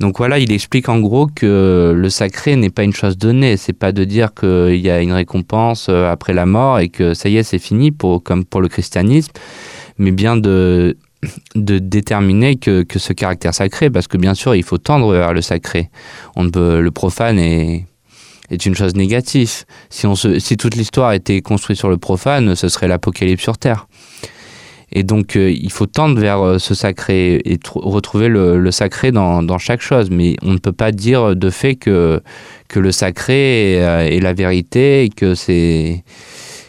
Donc 0.00 0.18
voilà, 0.18 0.38
il 0.38 0.52
explique 0.52 0.88
en 0.88 1.00
gros 1.00 1.26
que 1.26 1.92
le 1.94 2.10
sacré 2.10 2.54
n'est 2.54 2.70
pas 2.70 2.84
une 2.84 2.92
chose 2.92 3.18
donnée. 3.18 3.56
C'est 3.56 3.72
pas 3.72 3.90
de 3.90 4.04
dire 4.04 4.32
qu'il 4.32 4.76
y 4.76 4.90
a 4.90 5.00
une 5.00 5.12
récompense 5.12 5.88
euh, 5.88 6.10
après 6.10 6.34
la 6.34 6.46
mort 6.46 6.78
et 6.78 6.88
que 6.88 7.14
ça 7.14 7.28
y 7.28 7.36
est, 7.36 7.42
c'est 7.42 7.58
fini, 7.58 7.90
pour, 7.90 8.22
comme 8.22 8.44
pour 8.44 8.60
le 8.60 8.68
christianisme, 8.68 9.32
mais 9.98 10.12
bien 10.12 10.36
de, 10.36 10.96
de 11.54 11.78
déterminer 11.78 12.56
que, 12.56 12.82
que, 12.82 12.98
ce 12.98 13.12
caractère 13.12 13.54
sacré, 13.54 13.90
parce 13.90 14.08
que 14.08 14.16
bien 14.16 14.34
sûr, 14.34 14.54
il 14.54 14.62
faut 14.62 14.78
tendre 14.78 15.12
vers 15.12 15.32
le 15.32 15.42
sacré. 15.42 15.90
On 16.36 16.48
peut, 16.50 16.80
le 16.80 16.90
profane 16.90 17.38
est, 17.38 17.86
est 18.50 18.66
une 18.66 18.74
chose 18.74 18.94
négative. 18.94 19.64
Si, 19.90 20.06
on 20.06 20.14
se, 20.14 20.38
si 20.38 20.56
toute 20.56 20.74
l'histoire 20.74 21.12
était 21.12 21.40
construite 21.40 21.78
sur 21.78 21.88
le 21.88 21.98
profane, 21.98 22.54
ce 22.54 22.68
serait 22.68 22.88
l'apocalypse 22.88 23.42
sur 23.42 23.58
Terre. 23.58 23.86
Et 24.90 25.02
donc, 25.02 25.36
euh, 25.36 25.50
il 25.50 25.70
faut 25.70 25.84
tendre 25.84 26.18
vers 26.18 26.40
euh, 26.40 26.58
ce 26.58 26.74
sacré 26.74 27.42
et 27.44 27.58
retrouver 27.74 28.28
le, 28.28 28.58
le 28.58 28.70
sacré 28.70 29.12
dans, 29.12 29.42
dans, 29.42 29.58
chaque 29.58 29.82
chose. 29.82 30.10
Mais 30.10 30.36
on 30.42 30.52
ne 30.52 30.58
peut 30.58 30.72
pas 30.72 30.92
dire 30.92 31.36
de 31.36 31.50
fait 31.50 31.74
que, 31.74 32.22
que 32.68 32.80
le 32.80 32.90
sacré 32.90 33.74
est, 33.74 33.82
euh, 33.82 34.06
est 34.06 34.20
la 34.20 34.32
vérité 34.32 35.04
et 35.04 35.08
que 35.10 35.34
c'est 35.34 36.04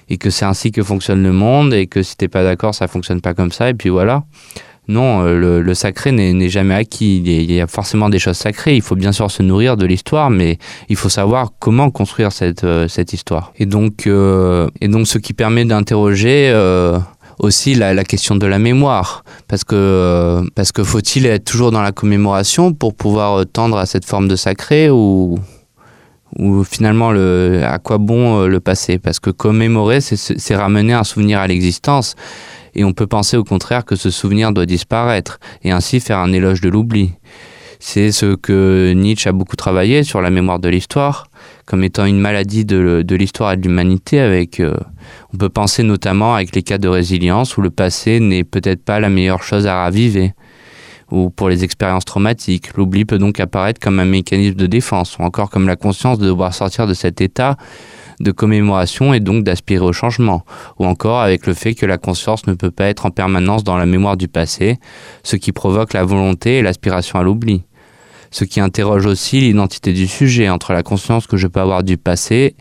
et 0.09 0.17
que 0.17 0.29
c'est 0.29 0.45
ainsi 0.45 0.71
que 0.71 0.83
fonctionne 0.83 1.23
le 1.23 1.31
monde 1.31 1.73
et 1.73 1.87
que 1.87 2.03
si 2.03 2.17
t'es 2.17 2.27
pas 2.27 2.43
d'accord, 2.43 2.75
ça 2.75 2.87
fonctionne 2.87 3.21
pas 3.21 3.33
comme 3.33 3.51
ça. 3.51 3.69
Et 3.69 3.73
puis 3.73 3.89
voilà. 3.89 4.23
Non, 4.87 5.21
le, 5.21 5.61
le 5.61 5.73
sacré 5.75 6.11
n'est 6.11 6.49
jamais 6.49 6.73
acquis. 6.73 7.17
Il 7.17 7.51
y 7.51 7.61
a 7.61 7.67
forcément 7.67 8.09
des 8.09 8.17
choses 8.17 8.37
sacrées. 8.37 8.75
Il 8.75 8.81
faut 8.81 8.95
bien 8.95 9.11
sûr 9.11 9.29
se 9.29 9.43
nourrir 9.43 9.77
de 9.77 9.85
l'histoire, 9.85 10.31
mais 10.31 10.57
il 10.89 10.95
faut 10.95 11.09
savoir 11.09 11.51
comment 11.59 11.91
construire 11.91 12.31
cette, 12.31 12.65
cette 12.87 13.13
histoire. 13.13 13.53
Et 13.59 13.67
donc, 13.67 14.07
euh, 14.07 14.67
et 14.81 14.87
donc, 14.87 15.05
ce 15.05 15.19
qui 15.19 15.33
permet 15.33 15.63
d'interroger 15.63 16.49
euh, 16.49 16.97
aussi 17.39 17.73
la, 17.73 18.03
question 18.03 18.35
de 18.35 18.45
la 18.45 18.59
mémoire, 18.59 19.23
parce 19.47 19.63
que, 19.63 19.75
euh, 19.75 20.43
parce 20.55 20.71
que 20.71 20.83
faut-il 20.83 21.25
être 21.25 21.45
toujours 21.45 21.71
dans 21.71 21.81
la 21.81 21.91
commémoration 21.91 22.73
pour 22.73 22.93
pouvoir 22.93 23.45
tendre 23.45 23.77
à 23.77 23.85
cette 23.85 24.05
forme 24.05 24.27
de 24.27 24.35
sacré 24.35 24.89
ou, 24.89 25.39
ou 26.37 26.63
finalement 26.63 27.11
le, 27.11 27.61
à 27.63 27.79
quoi 27.79 27.97
bon 27.97 28.41
euh, 28.41 28.47
le 28.47 28.59
passé 28.59 28.99
Parce 28.99 29.19
que 29.19 29.29
commémorer, 29.29 30.01
c'est 30.01 30.55
ramener 30.55 30.93
un 30.93 31.03
souvenir 31.03 31.39
à 31.39 31.47
l'existence, 31.47 32.15
et 32.75 32.83
on 32.83 32.93
peut 32.93 33.07
penser 33.07 33.37
au 33.37 33.43
contraire 33.43 33.85
que 33.85 33.95
ce 33.95 34.09
souvenir 34.09 34.51
doit 34.51 34.65
disparaître, 34.65 35.39
et 35.63 35.71
ainsi 35.71 35.99
faire 35.99 36.19
un 36.19 36.31
éloge 36.31 36.61
de 36.61 36.69
l'oubli. 36.69 37.11
C'est 37.81 38.11
ce 38.11 38.35
que 38.35 38.91
Nietzsche 38.93 39.29
a 39.29 39.31
beaucoup 39.31 39.55
travaillé 39.55 40.03
sur 40.03 40.19
la 40.19 40.29
mémoire 40.29 40.59
de 40.59 40.67
l'histoire, 40.67 41.27
comme 41.65 41.83
étant 41.83 42.05
une 42.05 42.19
maladie 42.19 42.65
de, 42.65 43.05
l'histoire 43.15 43.53
et 43.53 43.57
de 43.57 43.61
l'humanité. 43.61 44.19
Avec, 44.19 44.59
euh, 44.59 44.75
on 45.33 45.37
peut 45.37 45.47
penser 45.47 45.83
notamment 45.83 46.35
avec 46.35 46.53
les 46.53 46.61
cas 46.61 46.77
de 46.77 46.89
résilience 46.89 47.55
où 47.55 47.61
le 47.61 47.69
passé 47.69 48.19
n'est 48.19 48.43
peut-être 48.43 48.83
pas 48.83 48.99
la 48.99 49.07
meilleure 49.07 49.43
chose 49.43 49.65
à 49.65 49.75
raviver, 49.75 50.33
ou 51.11 51.29
pour 51.29 51.49
les 51.49 51.63
expériences 51.63 52.05
traumatiques. 52.05 52.75
L'oubli 52.75 53.05
peut 53.05 53.17
donc 53.17 53.39
apparaître 53.39 53.79
comme 53.79 53.99
un 53.99 54.05
mécanisme 54.05 54.55
de 54.55 54.67
défense, 54.67 55.17
ou 55.17 55.23
encore 55.23 55.49
comme 55.49 55.67
la 55.67 55.75
conscience 55.75 56.19
de 56.19 56.25
devoir 56.25 56.53
sortir 56.53 56.87
de 56.87 56.93
cet 56.93 57.21
état 57.21 57.57
de 58.19 58.31
commémoration 58.31 59.13
et 59.13 59.21
donc 59.21 59.43
d'aspirer 59.43 59.85
au 59.85 59.93
changement, 59.93 60.43
ou 60.77 60.85
encore 60.85 61.21
avec 61.21 61.47
le 61.47 61.53
fait 61.53 61.73
que 61.73 61.85
la 61.85 61.97
conscience 61.97 62.47
ne 62.47 62.53
peut 62.53 62.71
pas 62.71 62.85
être 62.85 63.05
en 63.05 63.11
permanence 63.11 63.63
dans 63.63 63.77
la 63.77 63.85
mémoire 63.85 64.17
du 64.17 64.27
passé, 64.27 64.77
ce 65.23 65.37
qui 65.37 65.53
provoque 65.53 65.93
la 65.93 66.03
volonté 66.03 66.57
et 66.57 66.61
l'aspiration 66.61 67.19
à 67.19 67.23
l'oubli 67.23 67.63
ce 68.31 68.43
qui 68.43 68.59
interroge 68.59 69.05
aussi 69.05 69.39
l'identité 69.39 69.93
du 69.93 70.07
sujet 70.07 70.49
entre 70.49 70.73
la 70.73 70.83
conscience 70.83 71.27
que 71.27 71.37
je 71.37 71.47
peux 71.47 71.59
avoir 71.59 71.83
du 71.83 71.97
passé 71.97 72.55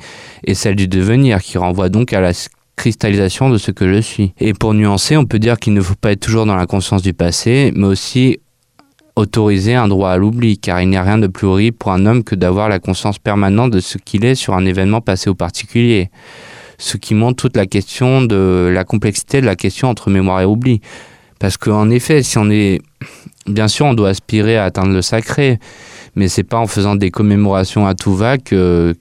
et 0.44 0.54
celle 0.54 0.76
du 0.76 0.88
devenir, 0.88 1.42
qui 1.42 1.58
renvoie 1.58 1.88
donc 1.88 2.12
à 2.12 2.20
la 2.20 2.32
cristallisation 2.78 3.50
de 3.50 3.58
ce 3.58 3.70
que 3.70 3.92
je 3.92 4.00
suis. 4.00 4.32
Et 4.38 4.54
pour 4.54 4.72
nuancer, 4.72 5.18
on 5.18 5.26
peut 5.26 5.38
dire 5.38 5.58
qu'il 5.58 5.74
ne 5.74 5.82
faut 5.82 5.94
pas 5.94 6.12
être 6.12 6.20
toujours 6.20 6.46
dans 6.46 6.56
la 6.56 6.66
conscience 6.66 7.02
du 7.02 7.12
passé, 7.12 7.72
mais 7.76 7.86
aussi 7.86 8.38
autoriser 9.16 9.74
un 9.74 9.88
droit 9.88 10.10
à 10.10 10.16
l'oubli, 10.16 10.58
car 10.58 10.80
il 10.80 10.88
n'y 10.88 10.96
a 10.96 11.02
rien 11.02 11.18
de 11.18 11.26
plus 11.26 11.46
horrible 11.46 11.76
pour 11.76 11.92
un 11.92 12.06
homme 12.06 12.24
que 12.24 12.34
d'avoir 12.34 12.68
la 12.68 12.78
conscience 12.78 13.18
permanente 13.18 13.72
de 13.72 13.80
ce 13.80 13.98
qu'il 13.98 14.24
est 14.24 14.36
sur 14.36 14.54
un 14.54 14.64
événement 14.64 15.00
passé 15.00 15.28
au 15.28 15.34
particulier. 15.34 16.10
Ce 16.78 16.96
qui 16.96 17.14
montre 17.14 17.36
toute 17.42 17.56
la 17.56 17.66
question 17.66 18.22
de 18.22 18.70
la 18.72 18.84
complexité 18.84 19.40
de 19.40 19.46
la 19.46 19.56
question 19.56 19.88
entre 19.88 20.08
mémoire 20.10 20.40
et 20.40 20.44
oubli. 20.44 20.80
Parce 21.40 21.56
qu'en 21.56 21.90
effet, 21.90 22.22
si 22.22 22.38
on 22.38 22.48
est 22.48 22.80
bien 23.46 23.66
sûr, 23.68 23.86
on 23.86 23.94
doit 23.94 24.10
aspirer 24.10 24.56
à 24.56 24.64
atteindre 24.64 24.92
le 24.92 25.02
sacré, 25.02 25.58
mais 26.14 26.28
c'est 26.28 26.44
pas 26.44 26.58
en 26.58 26.66
faisant 26.66 26.94
des 26.94 27.10
commémorations 27.10 27.86
à 27.86 27.94
tout 27.94 28.14
va 28.14 28.38
que 28.38 28.94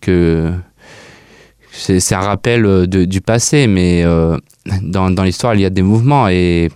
c'est 1.78 2.16
un 2.16 2.22
rappel 2.22 2.64
de, 2.64 3.06
du 3.06 3.22
passé, 3.22 3.68
mais 3.68 4.04
euh, 4.04 4.38
dans, 4.82 5.10
l'histoire, 5.24 5.56
il 5.56 5.62
y 5.62 5.66
a 5.66 5.70
des 5.70 5.82
mouvements 5.82 6.28
et, 6.28 6.70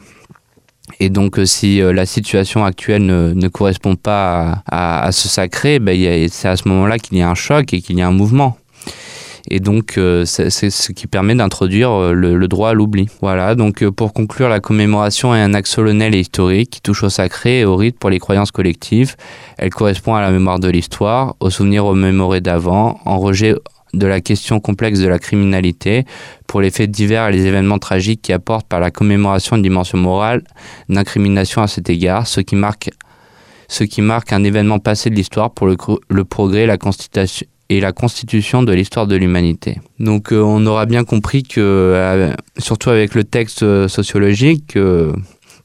donc 1.10 1.40
si 1.46 1.82
euh, 1.82 1.94
la 1.94 2.06
situation 2.06 2.64
actuelle 2.64 3.06
ne, 3.06 3.48
correspond 3.48 3.96
pas 3.96 4.64
à, 4.70 5.12
ce 5.12 5.28
sacré, 5.28 5.80
ben, 5.80 6.28
c'est 6.30 6.48
à 6.48 6.56
ce 6.56 6.68
moment-là 6.68 7.00
qu'il 7.00 7.18
y 7.18 7.22
a 7.22 7.30
un 7.30 7.36
choc 7.36 7.74
et 7.74 7.82
qu'il 7.82 7.98
y 7.98 8.02
a 8.02 8.08
un 8.08 8.12
mouvement. 8.12 8.58
Et 9.50 9.60
donc, 9.60 9.98
euh, 9.98 10.26
c'est 10.26 10.50
ce 10.50 10.92
qui 10.92 11.08
permet 11.08 11.36
d'introduire 11.36 11.92
euh, 11.92 12.14
le, 12.14 12.48
droit 12.48 12.70
à 12.70 12.74
l'oubli. 12.74 13.08
Voilà, 13.22 13.56
donc 13.56 13.82
euh, 13.82 13.92
pour 13.92 14.14
conclure, 14.14 14.50
la 14.50 14.60
commémoration 14.60 15.34
est 15.34 15.42
un 15.42 15.54
acte 15.54 15.68
solennel 15.68 16.14
et 16.16 16.20
historique 16.20 16.70
qui 16.70 16.82
touche 16.82 17.04
au 17.04 17.10
sacré 17.10 17.62
et 17.62 17.66
au 17.66 17.76
rite 17.76 17.98
pour 17.98 18.10
les 18.10 18.20
croyances 18.20 18.52
collectives. 18.52 19.16
Elle 19.58 19.72
correspond 19.72 20.16
à 20.16 20.22
la 20.22 20.32
mémoire 20.32 20.60
de 20.60 20.70
l'histoire, 20.70 21.36
au 21.40 21.50
souvenir 21.50 21.86
remémoré 21.86 22.42
d'avant, 22.42 23.00
en 23.06 23.20
rejet 23.20 23.56
de 23.94 24.08
la 24.08 24.22
question 24.22 24.60
complexe 24.60 25.00
de 25.00 25.08
la 25.08 25.20
criminalité 25.20 26.06
pour 26.48 26.62
les 26.62 26.72
faits 26.72 26.92
divers 26.92 27.28
et 27.28 27.32
les 27.32 27.46
événements 27.46 27.80
tragiques 27.80 28.22
qui 28.22 28.34
apportent 28.34 28.68
par 28.68 28.80
la 28.80 28.92
commémoration 28.92 29.56
une 29.56 29.62
dimension 29.62 29.98
morale 29.98 30.44
d'incrimination 30.90 31.62
à 31.62 31.68
cet 31.68 31.90
égard, 31.90 32.28
ce 32.28 32.42
qui 32.42 32.56
marque 32.56 32.90
ce 33.68 33.86
qui 33.86 34.02
marque 34.02 34.34
un 34.34 34.44
événement 34.44 34.80
passé 34.80 35.10
de 35.10 35.16
l'histoire 35.16 35.52
pour 35.52 35.66
le, 35.66 36.26
progrès, 36.26 36.66
la 36.66 36.78
constitution, 36.78 37.48
et 37.70 37.80
la 37.80 37.94
constitution 37.94 38.64
de 38.64 38.74
l'histoire 38.74 39.08
de 39.08 39.16
l'humanité. 39.16 39.80
Donc 39.98 40.34
euh, 40.34 40.42
on 40.42 40.66
aura 40.66 40.86
bien 40.86 41.06
compris 41.06 41.44
que, 41.44 41.62
euh, 41.62 42.34
surtout 42.58 42.90
avec 42.90 43.16
le 43.16 43.24
texte 43.24 43.64
euh, 43.64 43.88
sociologique, 43.88 44.78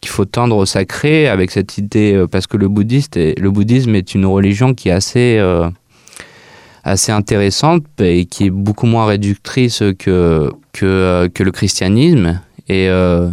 qu'il 0.00 0.10
faut 0.10 0.24
tendre 0.24 0.56
au 0.56 0.66
sacré 0.66 1.26
avec 1.26 1.50
cette 1.50 1.78
idée, 1.78 2.24
parce 2.30 2.46
que 2.46 2.56
le, 2.56 2.68
bouddhiste 2.68 3.16
le 3.16 3.50
bouddhisme 3.50 3.96
est 3.96 4.14
une 4.14 4.24
religion 4.24 4.72
qui 4.72 4.88
est 4.88 4.92
assez, 4.92 5.40
assez 6.86 7.10
intéressante 7.10 7.84
et 8.00 8.26
qui 8.26 8.46
est 8.46 8.50
beaucoup 8.50 8.86
moins 8.86 9.06
réductrice 9.06 9.82
que, 9.98 10.50
que, 10.72 10.86
euh, 10.86 11.28
le 11.38 11.50
christianisme. 11.50 12.40
Et 12.68 12.88
euh, 12.88 13.28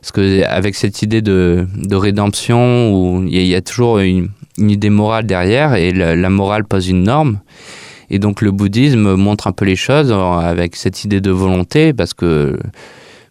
parce 0.00 0.12
que 0.12 0.44
avec 0.44 0.74
cette 0.74 1.00
idée 1.00 1.22
de, 1.22 1.66
de 1.74 1.96
rédemption 1.96 2.92
où 2.92 3.24
il 3.26 3.46
y, 3.46 3.54
a 3.54 3.62
toujours 3.62 3.98
une, 3.98 4.28
une 4.58 4.70
idée 4.70 4.90
morale 4.90 5.26
derrière 5.26 5.74
et 5.74 5.92
la, 5.92 6.14
la 6.14 6.30
morale 6.30 6.64
pose 6.64 6.88
une 6.88 7.04
norme. 7.04 7.40
Et 8.10 8.18
donc 8.18 8.42
le 8.42 8.50
bouddhisme 8.50 9.14
montre 9.14 9.46
un 9.46 9.52
peu 9.52 9.64
les 9.64 9.76
choses 9.76 10.12
avec 10.12 10.76
cette 10.76 11.02
idée 11.04 11.22
de 11.22 11.30
volonté, 11.30 11.94
parce 11.94 12.12
que 12.12 12.58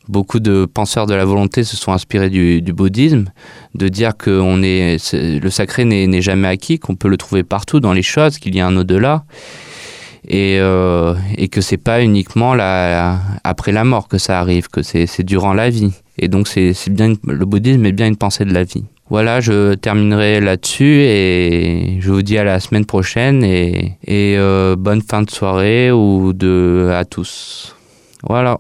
beaucoup 0.08 0.40
de 0.40 0.66
penseurs 0.66 1.06
de 1.06 1.14
la 1.14 1.26
volonté 1.26 1.64
se 1.64 1.78
sont 1.78 1.92
inspirés 1.92 2.30
du, 2.30 2.62
bouddhisme, 2.74 3.26
de 3.76 3.88
dire 3.88 4.18
que 4.18 4.32
on 4.32 4.62
est, 4.64 5.14
le 5.14 5.50
sacré 5.50 5.86
n'est 5.86 6.22
jamais 6.22 6.48
acquis, 6.48 6.80
qu'on 6.80 6.96
peut 6.96 7.08
le 7.08 7.18
trouver 7.18 7.44
partout 7.44 7.80
dans 7.80 7.94
les 7.94 8.04
choses, 8.04 8.38
qu'il 8.38 8.56
y 8.56 8.60
a 8.60 8.68
un 8.68 8.76
au-delà. 8.76 9.24
Et, 10.28 10.60
euh, 10.60 11.16
et 11.36 11.48
que 11.48 11.62
c'est 11.62 11.78
pas 11.78 12.04
uniquement 12.04 12.54
la, 12.54 13.20
après 13.44 13.72
la 13.72 13.84
mort 13.84 14.08
que 14.08 14.20
ça 14.20 14.40
arrive, 14.40 14.68
que 14.68 14.84
c'est 14.84 15.24
durant 15.24 15.54
la 15.54 15.72
vie. 15.72 15.94
Et 16.20 16.28
donc 16.28 16.48
c'est 16.48 16.74
bien 16.90 17.16
le 17.26 17.46
bouddhisme 17.46 17.84
est 17.88 17.92
bien 17.92 18.08
une 18.08 18.18
pensée 18.18 18.46
de 18.46 18.54
la 18.54 18.64
vie. 18.64 18.84
Voilà, 19.10 19.42
je 19.42 19.74
terminerai 19.74 20.40
là-dessus 20.40 21.02
et 21.02 21.98
je 22.00 22.12
vous 22.12 22.22
dis 22.22 22.38
à 22.38 22.44
la 22.44 22.60
semaine 22.60 22.86
prochaine 22.86 23.44
et, 23.44 23.98
et 24.06 24.38
euh, 24.38 24.76
bonne 24.78 25.02
fin 25.02 25.24
de 25.24 25.30
soirée 25.30 25.92
ou 25.92 26.32
de 26.34 26.92
à 26.94 27.04
tous. 27.04 27.76
Voilà. 28.24 28.60